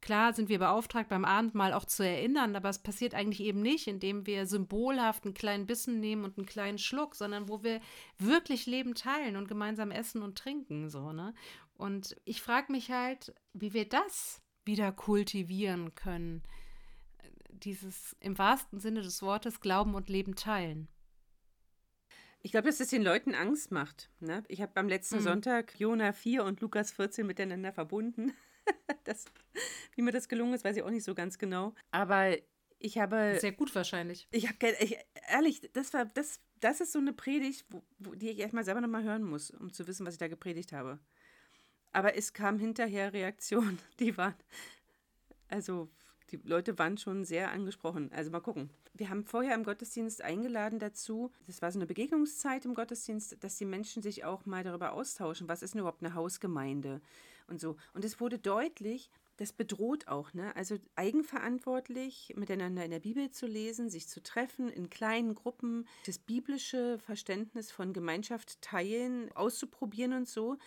Klar 0.00 0.32
sind 0.32 0.48
wir 0.48 0.58
beauftragt, 0.58 1.10
beim 1.10 1.26
Abendmahl 1.26 1.74
auch 1.74 1.84
zu 1.84 2.02
erinnern, 2.02 2.56
aber 2.56 2.70
es 2.70 2.78
passiert 2.78 3.14
eigentlich 3.14 3.40
eben 3.40 3.60
nicht, 3.60 3.86
indem 3.86 4.26
wir 4.26 4.46
symbolhaft 4.46 5.24
einen 5.24 5.34
kleinen 5.34 5.66
Bissen 5.66 6.00
nehmen 6.00 6.24
und 6.24 6.38
einen 6.38 6.46
kleinen 6.46 6.78
Schluck, 6.78 7.14
sondern 7.14 7.48
wo 7.48 7.62
wir 7.62 7.80
wirklich 8.18 8.64
Leben 8.66 8.94
teilen 8.94 9.36
und 9.36 9.46
gemeinsam 9.46 9.90
essen 9.90 10.22
und 10.22 10.38
trinken. 10.38 10.88
So, 10.88 11.12
ne? 11.12 11.34
Und 11.74 12.16
ich 12.24 12.40
frage 12.40 12.72
mich 12.72 12.90
halt, 12.90 13.34
wie 13.52 13.74
wir 13.74 13.86
das 13.88 14.40
wieder 14.64 14.90
kultivieren 14.90 15.94
können. 15.94 16.42
Dieses 17.50 18.16
im 18.20 18.38
wahrsten 18.38 18.80
Sinne 18.80 19.02
des 19.02 19.20
Wortes 19.20 19.60
Glauben 19.60 19.94
und 19.94 20.08
Leben 20.08 20.34
teilen. 20.34 20.88
Ich 22.42 22.52
glaube, 22.52 22.68
dass 22.68 22.78
das 22.78 22.88
den 22.88 23.02
Leuten 23.02 23.34
Angst 23.34 23.70
macht. 23.70 24.10
Ne? 24.20 24.44
Ich 24.48 24.62
habe 24.62 24.72
beim 24.74 24.88
letzten 24.88 25.16
mhm. 25.16 25.22
Sonntag 25.22 25.78
Jona 25.78 26.12
4 26.12 26.44
und 26.44 26.62
Lukas 26.62 26.90
14 26.92 27.26
miteinander 27.26 27.72
verbunden. 27.72 28.32
das, 29.04 29.24
wie 29.94 30.02
mir 30.02 30.12
das 30.12 30.28
gelungen 30.28 30.54
ist, 30.54 30.64
weiß 30.64 30.76
ich 30.76 30.82
auch 30.82 30.90
nicht 30.90 31.04
so 31.04 31.14
ganz 31.14 31.38
genau. 31.38 31.74
Aber 31.90 32.36
ich 32.78 32.98
habe. 32.98 33.38
Sehr 33.40 33.52
gut 33.52 33.74
wahrscheinlich. 33.74 34.26
Ich 34.30 34.48
habe 34.48 34.56
ehrlich, 35.28 35.70
das 35.72 35.92
war, 35.92 36.06
das, 36.06 36.40
das 36.60 36.80
ist 36.80 36.92
so 36.92 36.98
eine 36.98 37.12
Predigt, 37.12 37.66
wo, 37.68 37.82
wo, 37.98 38.14
die 38.14 38.30
ich 38.30 38.38
erstmal 38.38 38.64
selber 38.64 38.80
nochmal 38.80 39.04
hören 39.04 39.22
muss, 39.22 39.50
um 39.50 39.72
zu 39.72 39.86
wissen, 39.86 40.06
was 40.06 40.14
ich 40.14 40.18
da 40.18 40.28
gepredigt 40.28 40.72
habe. 40.72 40.98
Aber 41.92 42.16
es 42.16 42.32
kam 42.32 42.58
hinterher 42.58 43.12
Reaktionen, 43.12 43.78
die 44.00 44.16
waren, 44.16 44.34
also 45.48 45.90
die 46.30 46.40
Leute 46.44 46.78
waren 46.78 46.96
schon 46.96 47.24
sehr 47.24 47.50
angesprochen. 47.50 48.10
Also 48.12 48.30
mal 48.30 48.40
gucken. 48.40 48.70
Wir 48.94 49.08
haben 49.08 49.24
vorher 49.24 49.54
im 49.54 49.64
Gottesdienst 49.64 50.22
eingeladen 50.22 50.78
dazu, 50.78 51.32
das 51.46 51.62
war 51.62 51.70
so 51.70 51.78
eine 51.78 51.86
Begegnungszeit 51.86 52.64
im 52.64 52.74
Gottesdienst, 52.74 53.42
dass 53.42 53.56
die 53.56 53.64
Menschen 53.64 54.02
sich 54.02 54.24
auch 54.24 54.46
mal 54.46 54.64
darüber 54.64 54.92
austauschen, 54.92 55.48
was 55.48 55.62
ist 55.62 55.74
denn 55.74 55.80
überhaupt 55.80 56.02
eine 56.02 56.14
Hausgemeinde 56.14 57.00
und 57.50 57.60
so. 57.60 57.76
Und 57.92 58.04
es 58.04 58.20
wurde 58.20 58.38
deutlich, 58.38 59.10
das 59.36 59.52
bedroht 59.52 60.06
auch, 60.08 60.34
ne? 60.34 60.54
Also 60.54 60.76
eigenverantwortlich 60.96 62.34
miteinander 62.36 62.84
in 62.84 62.90
der 62.90 63.00
Bibel 63.00 63.30
zu 63.30 63.46
lesen, 63.46 63.88
sich 63.88 64.06
zu 64.08 64.22
treffen 64.22 64.68
in 64.68 64.90
kleinen 64.90 65.34
Gruppen, 65.34 65.86
das 66.06 66.18
biblische 66.18 66.98
Verständnis 66.98 67.70
von 67.70 67.92
Gemeinschaft 67.92 68.60
teilen, 68.60 69.32
auszuprobieren 69.32 70.12
und 70.12 70.28
so. 70.28 70.58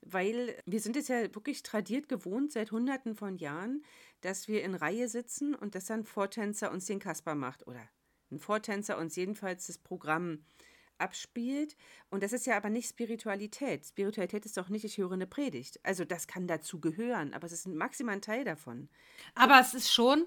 Weil 0.00 0.56
wir 0.66 0.80
sind 0.80 0.96
es 0.96 1.08
ja 1.08 1.22
wirklich 1.34 1.62
tradiert 1.62 2.08
gewohnt 2.08 2.52
seit 2.52 2.72
Hunderten 2.72 3.14
von 3.14 3.36
Jahren, 3.36 3.82
dass 4.20 4.48
wir 4.48 4.62
in 4.62 4.74
Reihe 4.74 5.08
sitzen 5.08 5.54
und 5.54 5.74
dass 5.74 5.86
dann 5.86 6.04
Vortänzer 6.04 6.70
uns 6.72 6.86
den 6.86 6.98
Kasper 6.98 7.34
macht 7.34 7.66
oder 7.66 7.88
ein 8.30 8.38
Vortänzer 8.38 8.98
uns 8.98 9.16
jedenfalls 9.16 9.66
das 9.66 9.78
Programm 9.78 10.44
abspielt. 10.98 11.76
Und 12.10 12.22
das 12.22 12.32
ist 12.32 12.46
ja 12.46 12.56
aber 12.56 12.70
nicht 12.70 12.88
Spiritualität. 12.88 13.84
Spiritualität 13.86 14.44
ist 14.46 14.56
doch 14.56 14.68
nicht, 14.68 14.84
ich 14.84 14.98
höre 14.98 15.12
eine 15.12 15.26
Predigt. 15.26 15.80
Also 15.82 16.04
das 16.04 16.26
kann 16.26 16.46
dazu 16.46 16.80
gehören, 16.80 17.34
aber 17.34 17.46
es 17.46 17.52
ist 17.52 17.66
maximal 17.66 18.16
ein 18.16 18.22
Teil 18.22 18.44
davon. 18.44 18.88
Aber 19.34 19.60
es 19.60 19.74
ist 19.74 19.92
schon, 19.92 20.26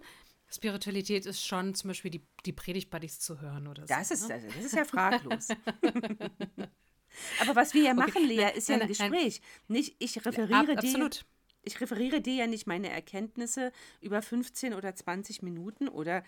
Spiritualität 0.50 1.26
ist 1.26 1.46
schon 1.46 1.76
zum 1.76 1.90
Beispiel 1.90 2.12
die, 2.12 2.26
die 2.46 2.54
Predigt-Buddies 2.54 3.20
zu 3.20 3.42
hören 3.42 3.68
oder 3.68 3.84
so. 3.84 3.94
Das 3.94 4.12
ist, 4.12 4.28
ne? 4.28 4.36
also, 4.36 4.48
das 4.48 4.66
ist 4.66 4.76
ja 4.76 4.86
fraglos. 4.86 5.48
aber 7.42 7.56
was 7.56 7.74
wir 7.74 7.84
ja 7.84 7.94
machen, 7.94 8.24
okay. 8.24 8.26
Lea, 8.26 8.52
ist 8.56 8.70
ja 8.70 8.78
ein 8.78 8.88
Gespräch. 8.88 9.42
Nicht, 9.68 9.96
ich 10.00 10.26
referiere 10.26 10.74
Ab, 10.74 10.78
absolut. 10.78 11.22
dir 11.22 11.26
ich 11.68 11.82
referiere 11.82 12.22
dir 12.22 12.34
ja 12.34 12.48
nicht 12.48 12.66
meine 12.66 12.90
Erkenntnisse 12.90 13.72
über 14.02 14.22
15 14.22 14.74
oder 14.74 14.96
20 14.96 15.44
Minuten 15.44 15.88
oder 15.90 16.24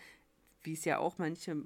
wie 0.62 0.74
es 0.74 0.86
ja 0.86 1.00
auch 1.00 1.18
manche, 1.18 1.64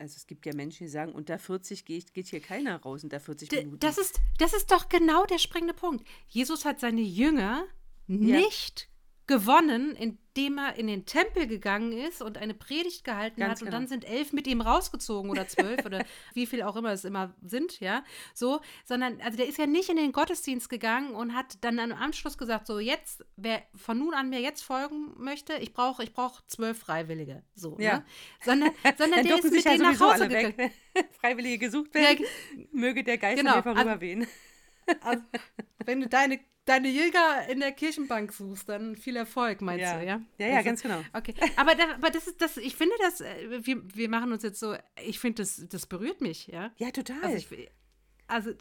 also 0.00 0.16
es 0.16 0.26
gibt 0.26 0.46
ja 0.46 0.54
Menschen, 0.54 0.86
die 0.86 0.90
sagen, 0.90 1.12
unter 1.12 1.38
40 1.38 1.84
geht, 1.84 2.14
geht 2.14 2.28
hier 2.28 2.40
keiner 2.40 2.80
raus, 2.80 3.04
unter 3.04 3.20
40 3.20 3.52
Minuten. 3.52 3.78
Das 3.80 3.98
ist, 3.98 4.18
das 4.38 4.54
ist 4.54 4.70
doch 4.70 4.88
genau 4.88 5.26
der 5.26 5.38
springende 5.38 5.74
Punkt. 5.74 6.06
Jesus 6.28 6.64
hat 6.64 6.80
seine 6.80 7.02
Jünger 7.02 7.66
ja. 8.08 8.16
nicht 8.16 8.88
gewonnen, 9.30 9.94
indem 9.96 10.58
er 10.58 10.74
in 10.76 10.86
den 10.88 11.06
Tempel 11.06 11.46
gegangen 11.46 11.92
ist 11.92 12.20
und 12.20 12.36
eine 12.36 12.52
Predigt 12.54 13.04
gehalten 13.04 13.40
Ganz 13.40 13.52
hat. 13.52 13.58
genau. 13.60 13.68
Und 13.68 13.72
dann 13.82 13.88
sind 13.88 14.04
elf 14.04 14.32
mit 14.32 14.46
ihm 14.46 14.60
rausgezogen 14.60 15.30
oder 15.30 15.46
zwölf 15.48 15.84
oder 15.86 16.04
wie 16.34 16.46
viel 16.46 16.62
auch 16.62 16.76
immer 16.76 16.90
es 16.92 17.04
immer 17.04 17.34
sind, 17.42 17.80
ja. 17.80 18.04
So, 18.34 18.60
sondern, 18.84 19.20
also 19.22 19.36
der 19.38 19.46
ist 19.48 19.56
ja 19.58 19.66
nicht 19.66 19.88
in 19.88 19.96
den 19.96 20.12
Gottesdienst 20.12 20.68
gegangen 20.68 21.14
und 21.14 21.34
hat 21.34 21.58
dann 21.62 21.78
am 21.78 21.92
Anschluss 21.92 22.36
gesagt, 22.36 22.66
so 22.66 22.78
jetzt, 22.78 23.24
wer 23.36 23.62
von 23.74 23.98
nun 23.98 24.12
an 24.14 24.28
mir 24.30 24.40
jetzt 24.40 24.62
folgen 24.62 25.14
möchte, 25.16 25.54
ich 25.54 25.72
brauche 25.72 26.02
ich 26.02 26.12
brauch 26.12 26.40
zwölf 26.46 26.78
Freiwillige. 26.78 27.42
So, 27.54 27.76
Ja. 27.80 27.98
ne? 27.98 28.04
Sondern, 28.44 28.70
sondern 28.98 29.24
der 29.24 29.36
ist 29.36 29.44
mit 29.44 29.52
sich 29.54 29.64
ja 29.64 29.72
denen 29.72 29.92
nach 29.92 30.00
Hause 30.00 30.28
gegangen. 30.28 30.70
Freiwillige 31.20 31.58
gesucht 31.66 31.94
Ja, 31.94 32.00
werden. 32.02 32.18
ge- 32.56 32.68
Möge 32.72 33.04
der 33.04 33.16
Geist 33.18 33.38
Genau, 33.38 33.56
mir 33.56 33.62
vorüberwehen. 33.62 34.20
Also, 34.22 34.32
wenn 35.84 36.00
du 36.00 36.08
deine, 36.08 36.40
deine 36.64 36.88
Jäger 36.88 37.48
in 37.48 37.60
der 37.60 37.72
Kirchenbank 37.72 38.32
suchst, 38.32 38.68
dann 38.68 38.96
viel 38.96 39.16
Erfolg, 39.16 39.60
meinst 39.60 39.82
Ja. 39.82 39.98
du, 39.98 40.04
ja? 40.06 40.20
Ja, 40.38 40.46
ja, 40.46 40.56
Also, 40.56 40.64
ganz 40.68 40.82
genau. 40.82 41.00
Okay, 41.12 41.34
aber, 41.56 41.74
da, 41.74 41.94
aber 41.94 42.10
das 42.10 42.26
ist 42.26 42.40
das, 42.40 42.56
ich 42.56 42.76
finde 42.76 42.94
das, 43.00 43.20
äh, 43.20 43.64
wir, 43.66 43.82
wir 43.94 44.08
machen 44.08 44.32
uns 44.32 44.42
jetzt 44.42 44.60
so, 44.60 44.76
ich 45.04 45.18
finde 45.18 45.42
das, 45.42 45.64
das 45.68 45.86
berührt 45.86 46.20
mich, 46.20 46.46
ja. 46.48 46.72
Ja, 46.76 46.90
total. 46.90 47.22
Also, 47.22 47.36
ich, 47.54 47.70
also 48.26 48.50
äh, 48.50 48.56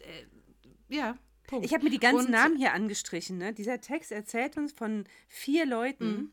ja, 0.88 1.17
Punkt. 1.47 1.65
Ich 1.65 1.73
habe 1.73 1.84
mir 1.84 1.89
die 1.89 1.99
ganzen 1.99 2.25
Und- 2.25 2.32
Namen 2.32 2.58
hier 2.58 2.73
angestrichen. 2.73 3.39
Ne? 3.39 3.53
Dieser 3.53 3.82
Text 3.82 4.12
erzählt 4.12 4.55
uns 4.58 4.71
von 4.71 5.05
vier 5.27 5.65
Leuten. 5.65 6.32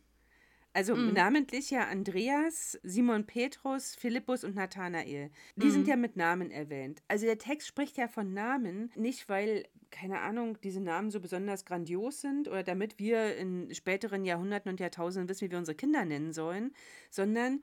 Mhm. 0.77 0.93
Also 0.93 0.95
namentlich 0.95 1.71
ja 1.71 1.87
Andreas, 1.89 2.79
Simon 2.83 3.27
Petrus, 3.27 3.95
Philippus 3.95 4.45
und 4.45 4.55
Nathanael. 4.55 5.31
Die 5.57 5.67
Mhm. 5.67 5.71
sind 5.71 5.89
ja 5.89 5.97
mit 5.97 6.17
Namen 6.17 6.51
erwähnt. 6.51 7.03
Also 7.09 7.27
der 7.27 7.39
Text 7.39 7.67
spricht 7.69 7.97
ja 7.97 8.09
von 8.09 8.35
Namen, 8.35 8.91
nicht 8.95 9.29
weil, 9.29 9.65
keine 9.91 10.21
Ahnung, 10.21 10.59
diese 10.63 10.81
Namen 10.81 11.11
so 11.11 11.21
besonders 11.21 11.65
grandios 11.65 12.21
sind 12.21 12.49
oder 12.49 12.63
damit 12.63 12.99
wir 12.99 13.37
in 13.37 13.75
späteren 13.75 14.25
Jahrhunderten 14.25 14.71
und 14.71 14.81
Jahrtausenden 14.81 15.29
wissen, 15.29 15.47
wie 15.47 15.51
wir 15.51 15.59
unsere 15.59 15.77
Kinder 15.77 16.05
nennen 16.05 16.33
sollen, 16.33 16.73
sondern 17.11 17.63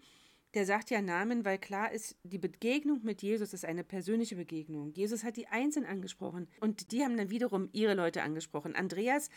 der 0.55 0.65
sagt 0.67 0.91
ja 0.91 1.01
Namen, 1.01 1.45
weil 1.45 1.57
klar 1.57 1.91
ist, 1.91 2.15
die 2.23 2.37
Begegnung 2.37 2.99
mit 3.03 3.23
Jesus 3.23 3.53
ist 3.53 3.65
eine 3.65 3.83
persönliche 3.83 4.35
Begegnung. 4.35 4.91
Jesus 4.93 5.23
hat 5.23 5.35
die 5.35 5.47
Einzelnen 5.47 5.89
angesprochen 5.89 6.47
und 6.61 6.91
die 6.91 7.03
haben 7.03 7.17
dann 7.17 7.31
wiederum 7.31 7.69
ihre 7.71 7.95
Leute 7.95 8.21
angesprochen. 8.21 8.75
Andreas 8.75 9.29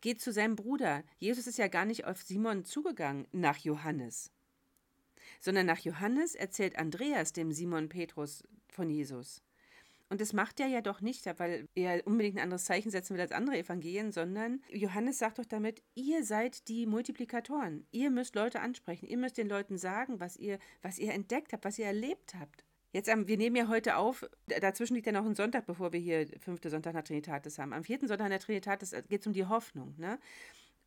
geht 0.00 0.20
zu 0.20 0.32
seinem 0.32 0.56
Bruder. 0.56 1.04
Jesus 1.18 1.46
ist 1.46 1.58
ja 1.58 1.68
gar 1.68 1.84
nicht 1.84 2.04
auf 2.04 2.22
Simon 2.22 2.64
zugegangen 2.64 3.26
nach 3.32 3.58
Johannes, 3.58 4.30
sondern 5.40 5.66
nach 5.66 5.80
Johannes 5.80 6.34
erzählt 6.34 6.78
Andreas 6.78 7.32
dem 7.32 7.52
Simon 7.52 7.88
Petrus 7.88 8.42
von 8.68 8.90
Jesus. 8.90 9.42
Und 10.10 10.22
das 10.22 10.32
macht 10.32 10.58
er 10.58 10.68
ja 10.68 10.80
doch 10.80 11.02
nicht, 11.02 11.26
weil 11.38 11.68
er 11.74 12.06
unbedingt 12.06 12.36
ein 12.36 12.44
anderes 12.44 12.64
Zeichen 12.64 12.90
setzen 12.90 13.14
will 13.14 13.20
als 13.20 13.32
andere 13.32 13.58
Evangelien, 13.58 14.10
sondern 14.10 14.62
Johannes 14.70 15.18
sagt 15.18 15.38
doch 15.38 15.44
damit, 15.44 15.82
ihr 15.94 16.24
seid 16.24 16.68
die 16.68 16.86
Multiplikatoren. 16.86 17.86
Ihr 17.90 18.10
müsst 18.10 18.34
Leute 18.34 18.60
ansprechen. 18.60 19.06
Ihr 19.06 19.18
müsst 19.18 19.36
den 19.36 19.48
Leuten 19.48 19.76
sagen, 19.76 20.18
was 20.18 20.36
ihr, 20.36 20.58
was 20.80 20.98
ihr 20.98 21.12
entdeckt 21.12 21.52
habt, 21.52 21.64
was 21.64 21.78
ihr 21.78 21.86
erlebt 21.86 22.34
habt. 22.34 22.64
Jetzt, 22.92 23.08
am- 23.10 23.28
wir 23.28 23.36
nehmen 23.36 23.56
ja 23.56 23.68
heute 23.68 23.96
auf, 23.96 24.24
dazwischen 24.46 24.94
liegt 24.94 25.06
ja 25.06 25.12
noch 25.12 25.26
ein 25.26 25.34
Sonntag, 25.34 25.66
bevor 25.66 25.92
wir 25.92 26.00
hier 26.00 26.26
fünfte 26.40 26.70
Sonntag 26.70 26.94
nach 26.94 27.04
Trinitatis 27.04 27.58
haben. 27.58 27.72
Am 27.72 27.84
vierten 27.84 28.08
Sonntag 28.08 28.30
nach 28.30 28.38
Trinitatis 28.38 28.92
geht 29.08 29.20
es 29.20 29.26
um 29.26 29.32
die 29.34 29.44
Hoffnung. 29.44 29.94
Ne? 29.98 30.18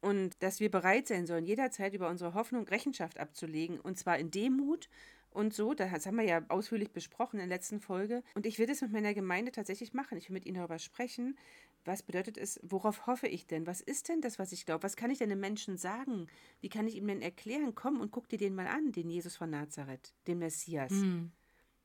Und 0.02 0.42
dass 0.42 0.60
wir 0.60 0.72
bereit 0.72 1.08
sein 1.08 1.28
sollen, 1.28 1.46
jederzeit 1.46 1.94
über 1.94 2.10
unsere 2.10 2.34
Hoffnung 2.34 2.68
Rechenschaft 2.68 3.20
abzulegen. 3.20 3.80
Und 3.80 4.00
zwar 4.00 4.18
in 4.18 4.32
Demut 4.32 4.90
und 5.30 5.54
so. 5.54 5.76
Das 5.76 6.06
haben 6.08 6.18
wir 6.18 6.24
ja 6.26 6.42
ausführlich 6.50 6.92
besprochen 6.92 7.40
in 7.40 7.48
der 7.48 7.56
letzten 7.56 7.80
Folge. 7.80 8.24
Und 8.34 8.48
ich 8.48 8.58
will 8.58 8.66
das 8.66 8.82
mit 8.82 8.92
meiner 8.92 9.14
Gemeinde 9.14 9.52
tatsächlich 9.52 9.94
machen. 9.94 10.18
Ich 10.18 10.28
will 10.30 10.34
mit 10.34 10.48
ihnen 10.48 10.58
darüber 10.58 10.80
sprechen. 10.80 11.38
Was 11.86 12.02
bedeutet 12.02 12.38
es, 12.38 12.60
worauf 12.64 13.06
hoffe 13.08 13.28
ich 13.28 13.46
denn? 13.46 13.66
Was 13.68 13.80
ist 13.80 14.10
denn 14.10 14.22
das, 14.22 14.40
was 14.40 14.52
ich 14.52 14.66
glaube? 14.66 14.84
Was 14.84 14.96
kann 14.96 15.12
ich 15.12 15.20
denn 15.20 15.30
den 15.30 15.40
Menschen 15.40 15.78
sagen? 15.78 16.28
Wie 16.62 16.70
kann 16.70 16.88
ich 16.88 16.96
ihm 16.96 17.08
denn 17.08 17.22
erklären? 17.22 17.74
Komm 17.76 18.02
und 18.02 18.12
guck 18.12 18.28
dir 18.28 18.38
den 18.40 18.56
mal 18.56 18.68
an, 18.68 18.92
den 18.92 19.10
Jesus 19.10 19.36
von 19.36 19.52
Nazareth, 19.52 20.14
den 20.28 20.40
Messias 20.40 20.92
Hm. 20.92 21.32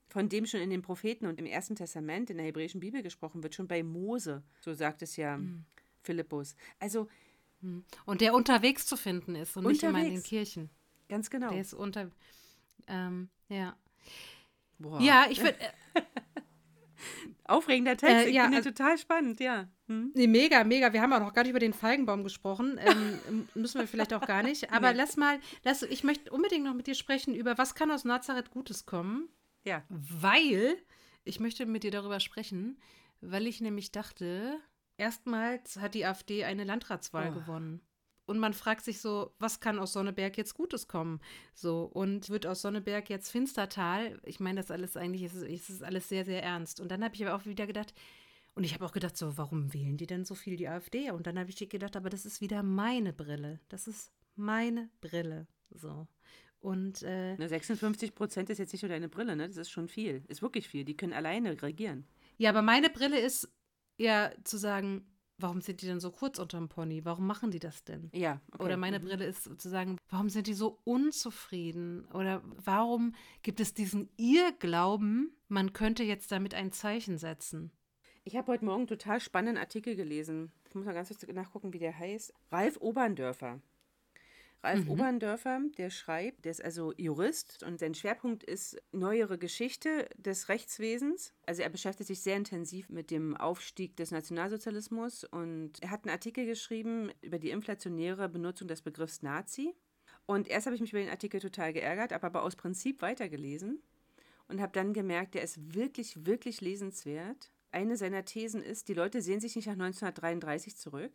Von 0.08 0.28
dem 0.28 0.46
schon 0.46 0.60
in 0.60 0.70
den 0.70 0.82
Propheten 0.82 1.26
und 1.26 1.38
im 1.38 1.46
Ersten 1.46 1.74
Testament 1.76 2.30
in 2.30 2.36
der 2.36 2.46
hebräischen 2.46 2.80
Bibel 2.80 3.02
gesprochen 3.02 3.42
wird, 3.42 3.54
schon 3.54 3.68
bei 3.68 3.82
Mose, 3.82 4.42
so 4.60 4.72
sagt 4.74 5.02
es 5.02 5.16
ja 5.16 5.38
Philippus. 6.02 6.54
Also 6.78 7.08
Und 8.06 8.20
der 8.20 8.34
unterwegs 8.34 8.86
zu 8.86 8.96
finden 8.96 9.34
ist 9.34 9.56
und 9.56 9.66
nicht 9.66 9.82
immer 9.82 9.98
in 9.98 10.04
den 10.04 10.04
Unterwegs. 10.16 10.28
Kirchen. 10.28 10.70
ganz 11.08 11.28
genau. 11.30 11.50
Der 11.50 11.60
ist 11.60 11.74
unter, 11.74 12.10
ähm, 12.86 13.28
ja. 13.48 13.76
Boah. 14.78 15.00
Ja, 15.00 15.26
ich 15.30 15.40
würde, 15.42 15.56
Aufregender 17.44 17.96
Text, 17.96 18.26
Äh, 18.26 18.28
ich 18.28 18.34
ja, 18.34 18.42
finde 18.44 18.56
also- 18.58 18.70
total 18.70 18.98
spannend, 18.98 19.38
ja. 19.40 19.68
Hm? 19.86 20.10
Nee, 20.14 20.26
mega, 20.26 20.64
mega. 20.64 20.92
Wir 20.92 21.00
haben 21.00 21.12
auch 21.12 21.20
noch 21.20 21.32
gar 21.32 21.42
nicht 21.42 21.50
über 21.50 21.60
den 21.60 21.72
Feigenbaum 21.72 22.24
gesprochen. 22.24 22.78
Ähm, 22.84 23.48
müssen 23.54 23.78
wir 23.80 23.86
vielleicht 23.86 24.12
auch 24.14 24.26
gar 24.26 24.42
nicht. 24.42 24.70
Aber 24.72 24.90
Nee. 24.92 24.98
lass 24.98 25.16
mal, 25.16 25.38
lass, 25.62 25.82
ich 25.82 26.02
möchte 26.02 26.30
unbedingt 26.32 26.64
noch 26.64 26.74
mit 26.74 26.86
dir 26.88 26.94
sprechen 26.96 27.34
über, 27.34 27.56
was 27.58 27.74
kann 27.76 27.90
aus 27.92 28.04
Nazareth 28.04 28.50
Gutes 28.50 28.84
kommen? 28.86 29.28
Ja. 29.66 29.83
Weil, 29.88 30.79
ich 31.24 31.40
möchte 31.40 31.66
mit 31.66 31.83
dir 31.83 31.90
darüber 31.90 32.20
sprechen, 32.20 32.79
weil 33.20 33.46
ich 33.46 33.61
nämlich 33.61 33.90
dachte, 33.92 34.59
erstmals 34.96 35.76
hat 35.79 35.94
die 35.94 36.07
AfD 36.07 36.44
eine 36.44 36.64
Landratswahl 36.64 37.31
Oh. 37.31 37.35
gewonnen. 37.40 37.81
Und 38.26 38.38
man 38.38 38.55
fragt 38.55 38.85
sich 38.85 39.00
so, 39.00 39.35
was 39.38 39.61
kann 39.61 39.79
aus 39.79 39.92
Sonneberg 39.92 40.37
jetzt 40.37 40.55
Gutes 40.55 40.88
kommen? 40.88 41.20
So, 41.55 41.85
und 41.85 42.29
wird 42.29 42.44
aus 42.46 42.62
Sonneberg 42.62 43.09
jetzt 43.09 43.31
Finstertal? 43.31 44.20
Ich 44.24 44.40
meine, 44.40 44.61
das 44.61 44.72
alles 44.72 44.96
eigentlich, 44.96 45.22
ist, 45.22 45.37
ist 45.37 45.70
es 45.70 45.83
alles 45.83 46.09
sehr, 46.09 46.24
sehr 46.24 46.42
ernst. 46.42 46.81
Und 46.81 46.88
dann 46.90 47.05
habe 47.05 47.14
ich 47.14 47.24
aber 47.24 47.37
auch 47.37 47.44
wieder 47.46 47.66
gedacht, 47.68 47.94
und 48.57 48.64
ich 48.64 48.74
habe 48.74 48.85
auch 48.85 48.92
gedacht, 48.92 49.16
so, 49.16 49.37
warum 49.37 49.72
wählen 49.74 49.96
die 49.96 50.07
denn 50.07 50.24
so 50.24 50.35
viel 50.35 50.57
die 50.57 50.66
AfD? 50.66 51.11
Und 51.11 51.26
dann 51.26 51.38
habe 51.38 51.50
ich 51.50 51.68
gedacht, 51.68 51.94
aber 51.94 52.09
das 52.11 52.24
ist 52.26 52.40
wieder 52.40 52.62
meine 52.62 53.12
Brille. 53.12 53.61
Das 53.68 53.87
ist 53.87 54.11
meine 54.35 54.90
Brille. 55.00 55.46
So. 55.70 56.09
Und 56.60 57.02
äh, 57.02 57.36
Na, 57.36 57.48
56 57.48 58.14
Prozent 58.14 58.50
ist 58.50 58.58
jetzt 58.58 58.72
nicht 58.72 58.82
nur 58.82 58.88
deine 58.90 59.08
Brille, 59.08 59.36
ne? 59.36 59.46
Das 59.46 59.56
ist 59.56 59.70
schon 59.70 59.88
viel. 59.88 60.24
Ist 60.28 60.42
wirklich 60.42 60.68
viel. 60.68 60.84
Die 60.84 60.96
können 60.96 61.12
alleine 61.12 61.60
regieren. 61.62 62.06
ja, 62.38 62.50
aber 62.50 62.62
meine 62.62 62.90
Brille 62.90 63.18
ist 63.20 63.48
ja 63.98 64.30
zu 64.44 64.56
sagen, 64.56 65.06
warum 65.38 65.60
sind 65.60 65.82
die 65.82 65.86
denn 65.86 66.00
so 66.00 66.10
kurz 66.10 66.38
unterm 66.38 66.68
Pony? 66.68 67.04
Warum 67.04 67.26
machen 67.26 67.50
die 67.50 67.58
das 67.58 67.84
denn? 67.84 68.10
Ja. 68.14 68.40
Okay. 68.52 68.64
Oder 68.64 68.76
meine 68.78 68.98
Mhm. 68.98 69.04
Brille 69.04 69.26
ist 69.26 69.60
zu 69.60 69.68
sagen, 69.68 69.98
warum 70.08 70.28
sind 70.30 70.46
die 70.46 70.54
so 70.54 70.80
unzufrieden? 70.84 72.06
Oder 72.12 72.42
warum 72.64 73.14
gibt 73.42 73.60
es 73.60 73.74
diesen 73.74 74.08
Irrglauben, 74.16 75.36
man 75.48 75.72
könnte 75.72 76.02
jetzt 76.04 76.32
damit 76.32 76.54
ein 76.54 76.72
Zeichen 76.72 77.18
setzen? 77.18 77.70
Ich 78.24 78.34
habe 78.36 78.50
heute 78.50 78.64
Morgen 78.64 78.80
einen 78.80 78.86
total 78.88 79.20
spannenden 79.20 79.58
Artikel 79.62 79.94
gelesen. 79.94 80.50
Ich 80.68 80.74
muss 80.74 80.84
mal 80.84 80.94
ganz 80.94 81.08
kurz 81.08 81.24
nachgucken, 81.28 81.72
wie 81.72 81.78
der 81.78 81.96
heißt. 81.96 82.32
Ralf 82.50 82.76
Oberndörfer. 82.80 83.60
Ralf 84.62 84.84
mhm. 84.84 84.90
Oberndörfer, 84.90 85.60
der 85.78 85.90
schreibt, 85.90 86.44
der 86.44 86.50
ist 86.50 86.64
also 86.64 86.92
Jurist 86.96 87.62
und 87.62 87.78
sein 87.78 87.94
Schwerpunkt 87.94 88.42
ist 88.42 88.76
neuere 88.92 89.38
Geschichte 89.38 90.08
des 90.16 90.48
Rechtswesens. 90.48 91.32
Also 91.46 91.62
er 91.62 91.68
beschäftigt 91.68 92.08
sich 92.08 92.20
sehr 92.20 92.36
intensiv 92.36 92.88
mit 92.88 93.10
dem 93.10 93.36
Aufstieg 93.36 93.96
des 93.96 94.10
Nationalsozialismus 94.10 95.24
und 95.24 95.80
er 95.80 95.90
hat 95.90 96.04
einen 96.04 96.12
Artikel 96.12 96.46
geschrieben 96.46 97.10
über 97.22 97.38
die 97.38 97.50
inflationäre 97.50 98.28
Benutzung 98.28 98.66
des 98.66 98.82
Begriffs 98.82 99.22
Nazi. 99.22 99.74
Und 100.26 100.48
erst 100.48 100.66
habe 100.66 100.74
ich 100.74 100.80
mich 100.80 100.92
über 100.92 101.00
den 101.00 101.10
Artikel 101.10 101.40
total 101.40 101.72
geärgert, 101.72 102.12
habe 102.12 102.26
aber 102.26 102.42
aus 102.42 102.56
Prinzip 102.56 103.00
weitergelesen 103.02 103.80
und 104.48 104.60
habe 104.60 104.72
dann 104.72 104.92
gemerkt, 104.92 105.34
der 105.34 105.42
ist 105.42 105.74
wirklich, 105.74 106.26
wirklich 106.26 106.60
lesenswert. 106.60 107.52
Eine 107.70 107.96
seiner 107.96 108.24
Thesen 108.24 108.62
ist, 108.62 108.88
die 108.88 108.94
Leute 108.94 109.22
sehen 109.22 109.40
sich 109.40 109.54
nicht 109.54 109.66
nach 109.66 109.74
1933 109.74 110.76
zurück, 110.76 111.12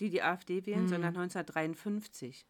die 0.00 0.10
die 0.10 0.22
AfD 0.22 0.64
wählen, 0.64 0.84
mhm. 0.84 0.88
sondern 0.88 1.16
1953. 1.16 2.46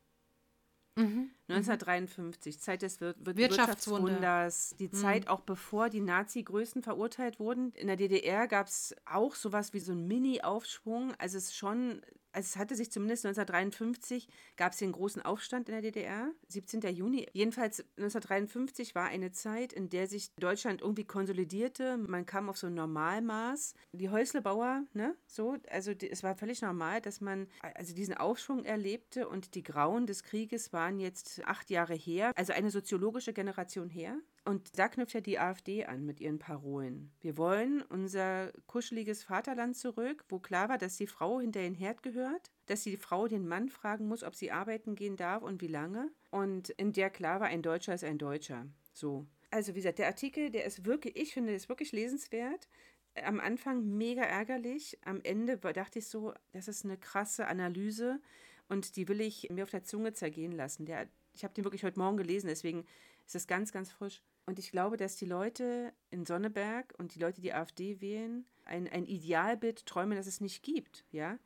Mhm. 0.96 1.30
1953, 1.48 2.61
Zeit 2.61 2.83
des 2.83 3.00
Wir 3.00 3.14
Wirtschaftswunders, 3.18 4.76
die 4.78 4.87
mhm. 4.87 4.92
Zeit 4.92 5.28
auch 5.28 5.40
bevor 5.40 5.90
die 5.90 6.00
Nazi-Größen 6.00 6.83
verurteilt 6.83 7.40
wurden. 7.40 7.72
In 7.72 7.88
der 7.88 7.96
DDR 7.96 8.46
gab 8.46 8.68
es 8.68 8.94
auch 9.04 9.35
sowas 9.35 9.72
wie 9.72 9.80
so 9.80 9.92
einen 9.92 10.07
Mini-Aufschwung. 10.07 11.12
Also 11.18 11.38
es 11.38 11.46
ist 11.46 11.57
schon 11.57 12.00
also 12.35 12.47
es 12.47 12.57
hatte 12.57 12.75
sich 12.75 12.90
zumindest 12.90 13.25
1953, 13.27 14.29
gab 14.57 14.73
es 14.73 14.79
den 14.79 14.92
großen 14.92 15.23
Aufstand 15.23 15.68
in 15.68 15.75
der 15.75 15.83
DDR, 15.83 16.33
17. 16.49 16.83
Juni. 16.94 17.27
Jedenfalls 17.33 17.81
1953 17.97 18.94
war 18.94 19.07
eine 19.07 19.31
Zeit, 19.31 19.73
in 19.73 19.88
der 19.88 20.09
sich 20.09 20.35
Deutschland 20.35 20.83
irgendwie 20.83 21.05
konsolidierte. 21.05 21.97
Man 21.97 22.27
kam 22.27 22.51
auf 22.51 22.59
so 22.59 22.66
ein 22.66 22.75
Normalmaß. 22.75 23.75
Die 23.92 24.11
Häuslebauer, 24.11 24.85
ne, 24.92 25.16
so, 25.27 25.57
also 25.70 25.94
die, 25.94 26.11
es 26.11 26.23
war 26.23 26.35
völlig 26.35 26.61
normal, 26.61 27.01
dass 27.01 27.20
man 27.20 27.47
also 27.61 27.94
diesen 27.94 28.14
Aufschwung 28.14 28.64
erlebte 28.64 29.29
und 29.29 29.55
die 29.55 29.62
Grauen 29.62 30.07
des 30.07 30.25
Krieges 30.25 30.73
waren 30.73 30.99
jetzt 30.99 31.44
acht 31.47 31.70
Jahre 31.70 31.94
her, 31.94 32.33
also 32.35 32.53
eine 32.53 32.70
soziologische 32.70 33.33
Generation 33.33 33.88
her. 33.88 34.18
Und 34.44 34.78
da 34.78 34.88
knüpft 34.88 35.14
ja 35.14 35.22
die 35.22 35.38
AfD 35.38 35.87
an 35.87 36.04
mit 36.04 36.20
ihren 36.20 36.38
Parolen. 36.38 37.11
Wir 37.20 37.38
wollen 37.38 37.80
unser 37.83 38.52
kuscheliges 38.66 39.24
Vaterland 39.24 39.74
zurück, 39.74 40.24
wo 40.28 40.38
klar 40.38 40.68
war, 40.68 40.76
dass 40.76 40.98
die 40.98 41.07
Frau 41.07 41.40
hinter 41.40 41.61
den 41.61 41.74
Herd 41.74 42.02
gehört, 42.02 42.50
dass 42.66 42.83
die 42.83 42.98
Frau 42.98 43.26
den 43.26 43.48
Mann 43.48 43.70
fragen 43.70 44.07
muss, 44.07 44.22
ob 44.22 44.35
sie 44.35 44.52
arbeiten 44.52 44.96
gehen 44.96 45.16
darf 45.16 45.42
und 45.42 45.62
wie 45.62 45.68
lange. 45.68 46.11
Und 46.30 46.68
in 46.70 46.92
der 46.92 47.09
klar 47.09 47.40
war, 47.40 47.46
ein 47.46 47.62
Deutscher 47.62 47.94
ist 47.94 48.04
ein 48.04 48.18
Deutscher. 48.18 48.66
So. 48.92 49.26
Also 49.50 49.72
wie 49.72 49.78
gesagt, 49.78 49.98
der 49.98 50.09
Artikel, 50.09 50.50
der 50.50 50.66
ist 50.66 50.85
wirklich, 50.85 51.16
ich 51.16 51.33
finde, 51.33 51.54
ist 51.54 51.70
wirklich 51.70 51.92
lesenswert. 51.92 52.68
Am 53.14 53.40
Anfang 53.40 53.96
mega 53.96 54.22
ärgerlich, 54.22 54.98
am 55.04 55.20
Ende 55.22 55.57
dachte 55.57 56.00
ich 56.00 56.09
so, 56.09 56.35
das 56.52 56.68
ist 56.68 56.85
eine 56.85 56.98
krasse 56.98 57.46
Analyse 57.46 58.20
und 58.68 58.96
die 58.96 59.09
will 59.09 59.20
ich 59.20 59.48
mir 59.50 59.64
auf 59.64 59.70
der 59.70 59.85
Zunge 59.85 60.12
zergehen 60.12 60.52
lassen. 60.52 60.85
Der, 60.85 61.09
ich 61.33 61.44
habe 61.44 61.54
den 61.54 61.64
wirklich 61.64 61.85
heute 61.85 61.98
Morgen 61.98 62.16
gelesen, 62.16 62.48
deswegen 62.48 62.85
ist 63.26 63.37
es 63.37 63.46
ganz, 63.46 63.72
ganz 63.72 63.90
frisch. 63.90 64.22
Und 64.46 64.59
ich 64.59 64.70
glaube, 64.70 64.96
dass 64.96 65.16
die 65.16 65.24
Leute 65.24 65.92
in 66.11 66.26
Sonneberg 66.26 66.94
und 66.98 67.14
die 67.14 67.18
Leute, 67.18 67.40
die 67.40 67.54
AfD 67.54 68.00
wählen, 68.00 68.44
ein, 68.66 68.88
ein 68.88 69.07
Idealbild 69.07 69.87
träumen, 69.87 70.16
das 70.16 70.26
es 70.26 70.40
nicht 70.40 70.62
gibt. 70.62 71.04
Ja? 71.12 71.38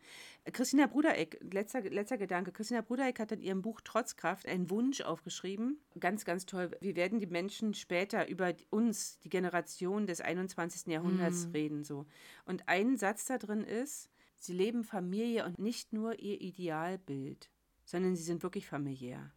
Christina 0.52 0.86
Brudereck, 0.86 1.38
letzter, 1.52 1.82
letzter 1.82 2.18
Gedanke. 2.18 2.52
Christina 2.52 2.80
Brudereck 2.80 3.18
hat 3.20 3.32
in 3.32 3.42
ihrem 3.42 3.62
Buch 3.62 3.80
Trotzkraft 3.80 4.46
einen 4.46 4.70
Wunsch 4.70 5.00
aufgeschrieben. 5.00 5.80
Ganz, 5.98 6.24
ganz 6.24 6.46
toll. 6.46 6.70
Wie 6.80 6.96
werden 6.96 7.20
die 7.20 7.26
Menschen 7.26 7.74
später 7.74 8.28
über 8.28 8.54
uns, 8.70 9.18
die 9.20 9.30
Generation 9.30 10.06
des 10.06 10.20
21. 10.20 10.86
Jahrhunderts, 10.92 11.48
mm. 11.48 11.50
reden? 11.50 11.84
So. 11.84 12.06
Und 12.46 12.68
ein 12.68 12.96
Satz 12.96 13.26
da 13.26 13.38
drin 13.38 13.64
ist, 13.64 14.10
sie 14.38 14.52
leben 14.52 14.84
Familie 14.84 15.44
und 15.44 15.58
nicht 15.58 15.92
nur 15.92 16.18
ihr 16.18 16.40
Idealbild, 16.40 17.50
sondern 17.84 18.16
sie 18.16 18.22
sind 18.22 18.42
wirklich 18.42 18.66
familiär. 18.66 19.32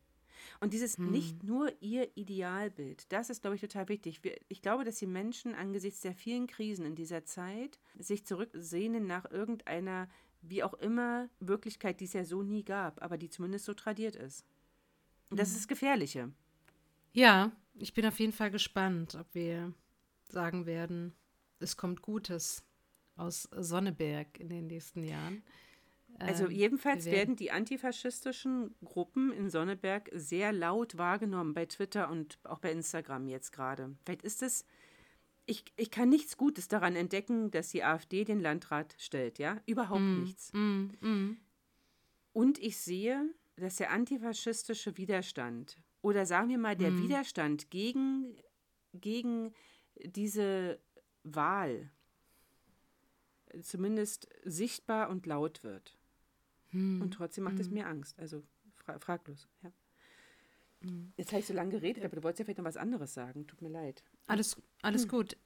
Und 0.60 0.74
dieses 0.74 0.98
hm. 0.98 1.12
nicht 1.12 1.44
nur 1.44 1.72
ihr 1.82 2.10
Idealbild, 2.16 3.12
das 3.12 3.30
ist, 3.30 3.42
glaube 3.42 3.56
ich, 3.56 3.62
total 3.62 3.90
wichtig. 3.90 4.22
Ich 4.48 4.62
glaube, 4.62 4.84
dass 4.84 4.98
die 4.98 5.08
Menschen 5.08 5.56
angesichts 5.56 6.02
der 6.02 6.14
vielen 6.14 6.48
Krisen 6.48 6.86
in 6.86 6.96
dieser 6.96 7.26
Zeit 7.26 7.80
sich 7.98 8.26
zurücksehnen 8.26 9.06
nach 9.06 9.30
irgendeiner, 9.30 10.10
wie 10.42 10.64
auch 10.64 10.74
immer, 10.76 11.30
Wirklichkeit, 11.40 12.00
die 12.00 12.06
es 12.06 12.14
ja 12.14 12.26
so 12.26 12.44
nie 12.44 12.64
gab, 12.64 13.02
aber 13.02 13.18
die 13.18 13.30
zumindest 13.30 13.66
so 13.66 13.74
tradiert 13.74 14.16
ist. 14.16 14.46
Und 15.30 15.40
das 15.40 15.50
hm. 15.50 15.56
ist 15.56 15.62
das 15.62 15.68
Gefährliche. 15.68 16.32
Ja, 17.14 17.52
ich 17.76 17.94
bin 17.94 18.06
auf 18.06 18.20
jeden 18.20 18.34
Fall 18.34 18.52
gespannt, 18.52 19.16
ob 19.16 19.28
wir 19.34 19.74
sagen 20.30 20.66
werden, 20.66 21.14
es 21.60 21.78
kommt 21.78 22.02
Gutes 22.02 22.64
aus 23.16 23.44
Sonneberg 23.56 24.40
in 24.40 24.50
den 24.50 24.68
nächsten 24.68 25.04
Jahren. 25.04 25.44
Also 26.22 26.46
ähm, 26.46 26.52
jedenfalls 26.52 27.06
werden, 27.06 27.16
werden 27.16 27.36
die 27.36 27.52
antifaschistischen 27.52 28.76
Gruppen 28.84 29.32
in 29.32 29.50
Sonneberg 29.50 30.10
sehr 30.14 30.52
laut 30.52 30.98
wahrgenommen 30.98 31.54
bei 31.54 31.66
Twitter 31.66 32.10
und 32.10 32.40
auch 32.44 32.60
bei 32.60 32.72
Instagram 32.72 33.28
jetzt 33.28 33.52
gerade. 33.52 33.96
Vielleicht 34.06 34.24
ist 34.24 34.42
es, 34.42 34.66
ich, 35.46 35.66
ich 35.76 35.92
kann 35.92 36.10
nichts 36.10 36.38
Gutes 36.38 36.68
daran 36.68 36.96
entdecken, 36.96 37.52
dass 37.52 37.70
die 37.70 37.84
AfD 37.84 38.24
den 38.24 38.40
Landrat 38.40 38.96
stellt, 38.98 39.40
ja? 39.40 39.62
Überhaupt 39.66 40.02
mm, 40.02 40.24
nichts. 40.24 40.54
Mm, 40.54 40.92
mm. 41.02 41.38
Und 42.34 42.60
ich 42.60 42.78
sehe, 42.78 43.34
dass 43.58 43.76
der 43.76 43.92
antifaschistische 43.92 44.98
Widerstand 44.98 45.82
oder 46.02 46.26
sagen 46.26 46.50
wir 46.50 46.58
mal 46.58 46.76
der 46.76 46.92
mm. 46.92 47.04
Widerstand 47.04 47.70
gegen, 47.70 48.38
gegen 48.94 49.54
diese 50.04 50.80
Wahl 51.24 51.92
zumindest 53.62 54.28
sichtbar 54.44 55.10
und 55.10 55.26
laut 55.26 55.64
wird. 55.64 55.98
Hm. 56.72 57.02
Und 57.02 57.14
trotzdem 57.14 57.44
macht 57.44 57.56
hm. 57.56 57.62
es 57.62 57.70
mir 57.70 57.88
Angst. 57.88 58.20
Also 58.20 58.44
fra 58.76 59.00
fraglos, 59.00 59.48
ja. 59.64 59.72
Hm. 60.82 61.14
Jetzt 61.16 61.32
habe 61.32 61.40
ich 61.42 61.46
so 61.46 61.54
lange 61.54 61.72
geredet, 61.72 62.04
aber 62.04 62.16
du 62.16 62.24
wolltest 62.24 62.40
ja 62.40 62.46
vielleicht 62.46 62.58
noch 62.58 62.66
was 62.66 62.78
anderes 62.78 63.14
sagen. 63.14 63.48
Tut 63.48 63.62
mir 63.62 63.70
leid. 63.70 64.04
Alles, 64.28 64.62
alles 64.82 65.04
hm. 65.04 65.10
gut. 65.10 65.38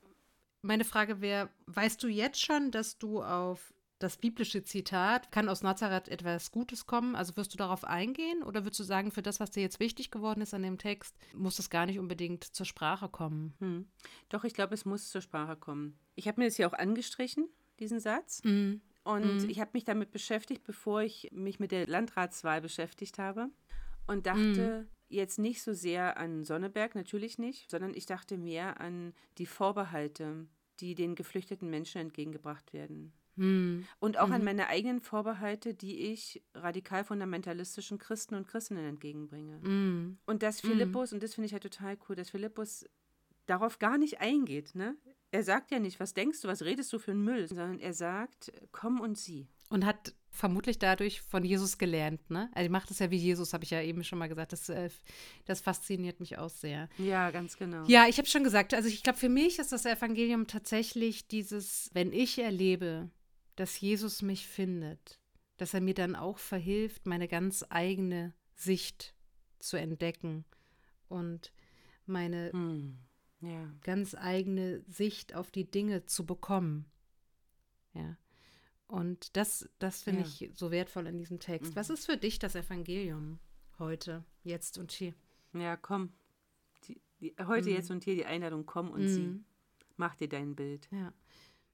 Meine 0.61 0.85
Frage 0.85 1.21
wäre, 1.21 1.49
weißt 1.67 2.01
du 2.01 2.07
jetzt 2.07 2.41
schon, 2.41 2.71
dass 2.71 2.97
du 2.97 3.21
auf 3.21 3.73
das 3.99 4.17
biblische 4.17 4.63
Zitat, 4.63 5.31
kann 5.31 5.47
aus 5.47 5.61
Nazareth 5.61 6.09
etwas 6.09 6.51
Gutes 6.51 6.85
kommen? 6.85 7.15
Also 7.15 7.37
wirst 7.37 7.53
du 7.53 7.57
darauf 7.57 7.85
eingehen 7.85 8.43
oder 8.43 8.65
würdest 8.65 8.79
du 8.79 8.83
sagen, 8.83 9.11
für 9.11 9.21
das, 9.21 9.39
was 9.39 9.51
dir 9.51 9.61
jetzt 9.61 9.79
wichtig 9.79 10.11
geworden 10.11 10.41
ist 10.41 10.53
an 10.53 10.63
dem 10.63 10.77
Text, 10.77 11.15
muss 11.33 11.59
es 11.59 11.69
gar 11.69 11.85
nicht 11.85 11.99
unbedingt 11.99 12.43
zur 12.43 12.65
Sprache 12.65 13.07
kommen? 13.07 13.53
Hm. 13.59 13.87
Doch, 14.29 14.43
ich 14.43 14.53
glaube, 14.53 14.73
es 14.73 14.85
muss 14.85 15.09
zur 15.09 15.21
Sprache 15.21 15.55
kommen. 15.55 15.97
Ich 16.15 16.27
habe 16.27 16.41
mir 16.41 16.47
das 16.47 16.57
hier 16.57 16.67
auch 16.67 16.73
angestrichen, 16.73 17.47
diesen 17.79 17.99
Satz. 17.99 18.43
Mhm. 18.43 18.81
Und 19.05 19.43
mhm. 19.43 19.49
ich 19.49 19.59
habe 19.59 19.69
mich 19.73 19.83
damit 19.83 20.11
beschäftigt, 20.11 20.63
bevor 20.63 21.01
ich 21.03 21.29
mich 21.31 21.59
mit 21.59 21.71
der 21.71 21.85
Landratswahl 21.87 22.59
beschäftigt 22.59 23.19
habe. 23.19 23.49
Und 24.07 24.25
dachte 24.25 24.87
mhm. 24.87 24.87
jetzt 25.07 25.39
nicht 25.39 25.61
so 25.61 25.73
sehr 25.73 26.17
an 26.17 26.43
Sonneberg, 26.43 26.95
natürlich 26.95 27.37
nicht, 27.37 27.69
sondern 27.69 27.93
ich 27.93 28.07
dachte 28.07 28.37
mehr 28.37 28.81
an 28.81 29.13
die 29.37 29.45
Vorbehalte, 29.45 30.47
die 30.79 30.95
den 30.95 31.15
geflüchteten 31.15 31.69
Menschen 31.69 32.01
entgegengebracht 32.01 32.73
werden. 32.73 33.13
Mhm. 33.35 33.85
Und 33.99 34.17
auch 34.17 34.31
an 34.31 34.41
mhm. 34.41 34.45
meine 34.45 34.67
eigenen 34.67 35.01
Vorbehalte, 35.01 35.75
die 35.75 36.11
ich 36.11 36.43
radikal 36.55 37.03
fundamentalistischen 37.03 37.99
Christen 37.99 38.33
und 38.33 38.47
Christinnen 38.47 38.85
entgegenbringe. 38.85 39.59
Mhm. 39.59 40.17
Und 40.25 40.41
dass 40.41 40.63
mhm. 40.63 40.69
Philippus, 40.69 41.13
und 41.13 41.21
das 41.21 41.35
finde 41.35 41.45
ich 41.45 41.53
halt 41.53 41.63
total 41.63 41.97
cool, 42.07 42.15
dass 42.15 42.31
Philippus 42.31 42.89
darauf 43.45 43.77
gar 43.77 43.99
nicht 43.99 44.19
eingeht. 44.19 44.73
Ne? 44.73 44.95
Er 45.31 45.43
sagt 45.43 45.71
ja 45.71 45.79
nicht, 45.79 45.99
was 45.99 46.13
denkst 46.13 46.41
du, 46.41 46.47
was 46.47 46.61
redest 46.61 46.91
du 46.93 46.99
für 46.99 47.11
einen 47.11 47.23
Müll, 47.23 47.47
sondern 47.47 47.79
er 47.79 47.93
sagt, 47.93 48.51
komm 48.71 48.99
und 48.99 49.17
sieh. 49.17 49.47
Und 49.69 49.85
hat 49.85 50.13
vermutlich 50.29 50.79
dadurch 50.79 51.21
von 51.21 51.43
Jesus 51.43 51.77
gelernt, 51.77 52.29
ne? 52.29 52.49
Also, 52.53 52.67
er 52.67 52.71
macht 52.71 52.91
es 52.91 52.99
ja 52.99 53.09
wie 53.09 53.17
Jesus, 53.17 53.53
habe 53.53 53.63
ich 53.63 53.71
ja 53.71 53.81
eben 53.81 54.03
schon 54.03 54.19
mal 54.19 54.27
gesagt. 54.27 54.53
Das, 54.53 54.69
äh, 54.69 54.89
das 55.45 55.61
fasziniert 55.61 56.19
mich 56.19 56.37
auch 56.37 56.49
sehr. 56.49 56.89
Ja, 56.97 57.31
ganz 57.31 57.57
genau. 57.57 57.83
Ja, 57.87 58.07
ich 58.07 58.17
habe 58.17 58.27
schon 58.27 58.43
gesagt, 58.43 58.73
also 58.73 58.87
ich 58.87 59.01
glaube, 59.01 59.17
für 59.17 59.29
mich 59.29 59.59
ist 59.59 59.71
das 59.71 59.85
Evangelium 59.85 60.47
tatsächlich 60.47 61.27
dieses, 61.27 61.89
wenn 61.93 62.13
ich 62.13 62.37
erlebe, 62.37 63.09
dass 63.55 63.79
Jesus 63.79 64.21
mich 64.21 64.47
findet, 64.47 65.19
dass 65.57 65.73
er 65.73 65.81
mir 65.81 65.93
dann 65.93 66.15
auch 66.15 66.37
verhilft, 66.37 67.05
meine 67.05 67.27
ganz 67.27 67.65
eigene 67.69 68.33
Sicht 68.53 69.15
zu 69.59 69.77
entdecken 69.77 70.45
und 71.07 71.51
meine 72.05 72.51
hm 72.51 73.04
ja. 73.41 73.71
ganz 73.81 74.15
eigene 74.15 74.81
Sicht 74.87 75.35
auf 75.35 75.51
die 75.51 75.69
Dinge 75.69 76.05
zu 76.05 76.25
bekommen. 76.25 76.85
Ja. 77.93 78.17
Und 78.87 79.35
das, 79.35 79.69
das 79.79 80.03
finde 80.03 80.21
ja. 80.21 80.27
ich 80.27 80.51
so 80.53 80.71
wertvoll 80.71 81.07
in 81.07 81.17
diesem 81.17 81.39
Text. 81.39 81.71
Mhm. 81.71 81.75
Was 81.75 81.89
ist 81.89 82.05
für 82.05 82.17
dich 82.17 82.39
das 82.39 82.55
Evangelium 82.55 83.39
heute, 83.79 84.23
jetzt 84.43 84.77
und 84.77 84.91
hier? 84.91 85.13
Ja, 85.53 85.75
komm. 85.75 86.13
Die, 86.87 87.01
die, 87.19 87.35
heute, 87.45 87.69
mhm. 87.69 87.75
jetzt 87.75 87.91
und 87.91 88.03
hier 88.03 88.15
die 88.15 88.25
Einladung, 88.25 88.65
komm 88.65 88.91
und 88.91 89.01
mhm. 89.01 89.07
sieh. 89.07 89.43
Mach 89.97 90.15
dir 90.15 90.29
dein 90.29 90.55
Bild. 90.55 90.87
Ja. 90.91 91.13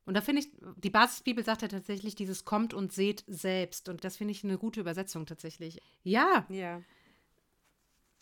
Und 0.05 0.15
da 0.15 0.21
finde 0.21 0.41
ich, 0.41 0.51
die 0.77 0.89
Basisbibel 0.89 1.43
sagt 1.43 1.61
ja 1.61 1.67
tatsächlich 1.67 2.15
dieses 2.15 2.45
kommt 2.45 2.73
und 2.73 2.91
seht 2.91 3.23
selbst. 3.27 3.89
Und 3.89 4.03
das 4.03 4.17
finde 4.17 4.31
ich 4.31 4.43
eine 4.43 4.57
gute 4.57 4.79
Übersetzung 4.79 5.25
tatsächlich. 5.25 5.81
Ja. 6.03 6.45
Ja. 6.49 6.81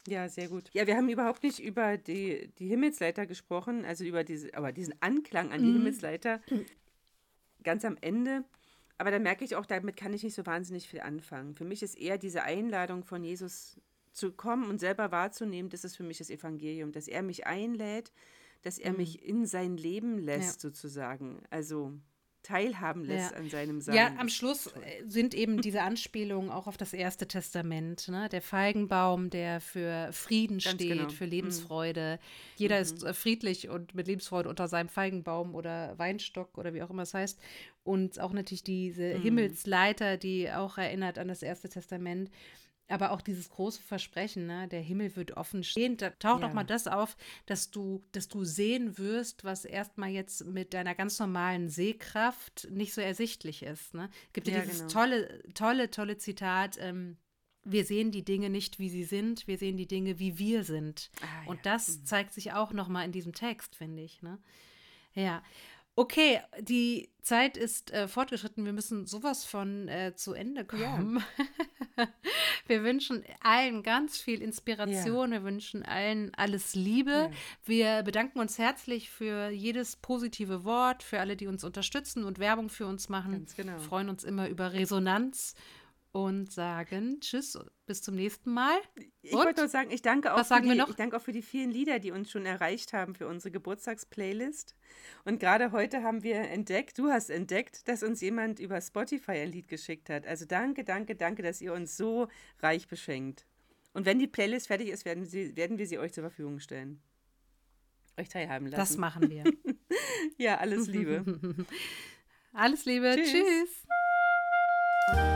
Ja, 0.07 0.29
sehr 0.29 0.47
gut. 0.47 0.69
Ja, 0.73 0.87
wir 0.87 0.95
haben 0.95 1.09
überhaupt 1.09 1.43
nicht 1.43 1.59
über 1.59 1.97
die, 1.97 2.51
die 2.57 2.67
Himmelsleiter 2.67 3.25
gesprochen, 3.25 3.85
also 3.85 4.03
über 4.03 4.23
diese, 4.23 4.53
aber 4.55 4.71
diesen 4.71 4.95
Anklang 5.01 5.51
an 5.51 5.61
die 5.61 5.67
mhm. 5.67 5.73
Himmelsleiter 5.73 6.41
ganz 7.63 7.85
am 7.85 7.97
Ende. 8.01 8.43
Aber 8.97 9.11
da 9.11 9.19
merke 9.19 9.45
ich 9.45 9.55
auch, 9.55 9.65
damit 9.65 9.95
kann 9.95 10.13
ich 10.13 10.23
nicht 10.23 10.35
so 10.35 10.45
wahnsinnig 10.45 10.87
viel 10.87 11.01
anfangen. 11.01 11.55
Für 11.55 11.65
mich 11.65 11.83
ist 11.83 11.97
eher 11.97 12.17
diese 12.17 12.43
Einladung 12.43 13.03
von 13.03 13.23
Jesus 13.23 13.79
zu 14.11 14.31
kommen 14.31 14.69
und 14.69 14.79
selber 14.79 15.11
wahrzunehmen, 15.11 15.69
das 15.69 15.83
ist 15.83 15.95
für 15.95 16.03
mich 16.03 16.17
das 16.17 16.29
Evangelium, 16.29 16.91
dass 16.91 17.07
er 17.07 17.21
mich 17.21 17.47
einlädt, 17.47 18.11
dass 18.61 18.77
er 18.77 18.91
mhm. 18.91 18.97
mich 18.97 19.23
in 19.23 19.45
sein 19.45 19.77
Leben 19.77 20.17
lässt, 20.17 20.63
ja. 20.63 20.69
sozusagen. 20.69 21.43
Also 21.49 21.93
teilhaben 22.43 23.03
lässt 23.03 23.31
ja. 23.31 23.37
an 23.37 23.49
seinem 23.49 23.81
Sein. 23.81 23.95
Ja, 23.95 24.15
am 24.17 24.29
Schluss 24.29 24.67
äh, 24.67 25.03
sind 25.05 25.33
eben 25.33 25.61
diese 25.61 25.81
Anspielungen 25.81 26.49
auch 26.49 26.67
auf 26.67 26.77
das 26.77 26.93
Erste 26.93 27.27
Testament. 27.27 28.07
Ne? 28.07 28.29
Der 28.29 28.41
Feigenbaum, 28.41 29.29
der 29.29 29.61
für 29.61 30.09
Frieden 30.11 30.59
Ganz 30.59 30.75
steht, 30.75 30.97
genau. 30.97 31.09
für 31.09 31.25
mhm. 31.25 31.31
Lebensfreude. 31.31 32.19
Mhm. 32.19 32.53
Jeder 32.57 32.75
mhm. 32.77 32.81
ist 32.81 33.07
friedlich 33.09 33.69
und 33.69 33.93
mit 33.93 34.07
Lebensfreude 34.07 34.49
unter 34.49 34.67
seinem 34.67 34.89
Feigenbaum 34.89 35.55
oder 35.55 35.97
Weinstock 35.97 36.57
oder 36.57 36.73
wie 36.73 36.81
auch 36.81 36.89
immer 36.89 37.03
es 37.03 37.13
heißt. 37.13 37.39
Und 37.83 38.19
auch 38.19 38.33
natürlich 38.33 38.63
diese 38.63 39.15
mhm. 39.15 39.21
Himmelsleiter, 39.21 40.17
die 40.17 40.51
auch 40.51 40.77
erinnert 40.77 41.17
an 41.19 41.27
das 41.27 41.43
Erste 41.43 41.69
Testament. 41.69 42.29
Aber 42.89 43.11
auch 43.11 43.21
dieses 43.21 43.49
große 43.49 43.81
Versprechen, 43.81 44.47
ne, 44.47 44.67
der 44.67 44.81
Himmel 44.81 45.15
wird 45.15 45.37
offen 45.37 45.63
stehen, 45.63 45.95
da 45.97 46.09
taucht 46.09 46.41
ja. 46.41 46.49
auch 46.49 46.53
mal 46.53 46.63
das 46.63 46.87
auf, 46.87 47.15
dass 47.45 47.71
du, 47.71 48.03
dass 48.11 48.27
du 48.27 48.43
sehen 48.43 48.97
wirst, 48.97 49.43
was 49.43 49.63
erstmal 49.63 50.09
jetzt 50.09 50.45
mit 50.45 50.73
deiner 50.73 50.95
ganz 50.95 51.19
normalen 51.19 51.69
Sehkraft 51.69 52.67
nicht 52.71 52.93
so 52.93 53.01
ersichtlich 53.01 53.63
ist. 53.63 53.93
Ne? 53.93 54.09
Gibt 54.33 54.47
ja, 54.47 54.59
dieses 54.61 54.79
genau. 54.79 54.91
tolle, 54.91 55.43
tolle, 55.53 55.91
tolle 55.91 56.17
Zitat, 56.17 56.77
ähm, 56.81 57.17
wir 57.63 57.85
sehen 57.85 58.11
die 58.11 58.23
Dinge 58.23 58.49
nicht, 58.49 58.79
wie 58.79 58.89
sie 58.89 59.03
sind, 59.03 59.47
wir 59.47 59.57
sehen 59.57 59.77
die 59.77 59.87
Dinge, 59.87 60.19
wie 60.19 60.37
wir 60.39 60.63
sind. 60.63 61.11
Ah, 61.21 61.49
Und 61.49 61.57
ja. 61.57 61.61
das 61.63 61.99
mhm. 61.99 62.05
zeigt 62.05 62.33
sich 62.33 62.53
auch 62.53 62.73
nochmal 62.73 63.05
in 63.05 63.11
diesem 63.11 63.33
Text, 63.33 63.75
finde 63.75 64.01
ich. 64.01 64.21
Ne? 64.21 64.39
Ja. 65.13 65.43
Okay, 65.99 66.39
die 66.61 67.09
Zeit 67.21 67.57
ist 67.57 67.91
äh, 67.91 68.07
fortgeschritten. 68.07 68.63
Wir 68.63 68.71
müssen 68.71 69.05
sowas 69.05 69.43
von 69.43 69.89
äh, 69.89 70.15
zu 70.15 70.31
Ende 70.31 70.63
kommen. 70.63 71.21
Ja. 71.97 72.07
wir 72.67 72.85
wünschen 72.85 73.25
allen 73.41 73.83
ganz 73.83 74.17
viel 74.17 74.41
Inspiration. 74.41 75.33
Ja. 75.33 75.39
Wir 75.39 75.43
wünschen 75.43 75.83
allen 75.83 76.33
alles 76.35 76.73
Liebe. 76.73 77.11
Ja. 77.11 77.31
Wir 77.65 78.03
bedanken 78.03 78.39
uns 78.39 78.57
herzlich 78.57 79.09
für 79.09 79.49
jedes 79.49 79.97
positive 79.97 80.63
Wort, 80.63 81.03
für 81.03 81.19
alle, 81.19 81.35
die 81.35 81.47
uns 81.47 81.65
unterstützen 81.65 82.23
und 82.23 82.39
Werbung 82.39 82.69
für 82.69 82.87
uns 82.87 83.09
machen. 83.09 83.33
Ganz 83.33 83.57
genau. 83.57 83.73
Wir 83.73 83.79
freuen 83.79 84.07
uns 84.07 84.23
immer 84.23 84.47
über 84.47 84.71
Resonanz 84.71 85.53
und 86.11 86.51
sagen 86.51 87.19
Tschüss, 87.19 87.57
bis 87.85 88.01
zum 88.01 88.15
nächsten 88.15 88.51
Mal. 88.51 88.77
Ich 89.21 89.33
wollte 89.33 89.61
nur 89.61 89.69
sagen, 89.69 89.91
ich 89.91 90.01
danke, 90.01 90.33
auch 90.33 90.39
Was 90.39 90.49
sagen 90.49 90.63
für 90.63 90.71
die, 90.71 90.77
wir 90.77 90.83
noch? 90.83 90.89
ich 90.89 90.95
danke 90.95 91.17
auch 91.17 91.21
für 91.21 91.31
die 91.31 91.41
vielen 91.41 91.69
Lieder, 91.69 91.99
die 91.99 92.11
uns 92.11 92.31
schon 92.31 92.45
erreicht 92.45 92.93
haben 92.93 93.13
für 93.15 93.27
unsere 93.27 93.51
Geburtstagsplaylist. 93.51 94.75
Und 95.25 95.39
gerade 95.39 95.71
heute 95.71 96.01
haben 96.03 96.23
wir 96.23 96.35
entdeckt, 96.35 96.97
du 96.97 97.09
hast 97.09 97.29
entdeckt, 97.29 97.87
dass 97.87 98.01
uns 98.03 98.21
jemand 98.21 98.59
über 98.59 98.81
Spotify 98.81 99.33
ein 99.33 99.51
Lied 99.51 99.67
geschickt 99.67 100.09
hat. 100.09 100.25
Also 100.25 100.45
danke, 100.45 100.83
danke, 100.83 101.15
danke, 101.15 101.43
dass 101.43 101.61
ihr 101.61 101.73
uns 101.73 101.95
so 101.95 102.27
reich 102.59 102.87
beschenkt. 102.87 103.45
Und 103.93 104.05
wenn 104.05 104.19
die 104.19 104.27
Playlist 104.27 104.67
fertig 104.67 104.89
ist, 104.89 105.05
werden, 105.05 105.25
sie, 105.25 105.55
werden 105.55 105.77
wir 105.77 105.87
sie 105.87 105.99
euch 105.99 106.13
zur 106.13 106.23
Verfügung 106.23 106.59
stellen. 106.59 107.01
Euch 108.17 108.29
teilhaben 108.29 108.67
lassen. 108.67 108.79
Das 108.79 108.97
machen 108.97 109.29
wir. 109.29 109.43
ja, 110.37 110.57
alles 110.57 110.87
Liebe. 110.87 111.23
Alles 112.51 112.85
Liebe. 112.85 113.15
Tschüss. 113.15 113.31
Tschüss. 115.15 115.35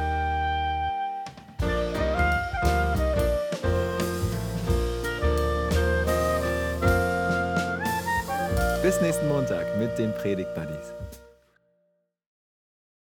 Nächsten 9.04 9.28
Montag 9.28 9.66
mit 9.78 9.98
den 9.98 10.14
Predigt 10.14 10.56
Buddies. 10.56 10.94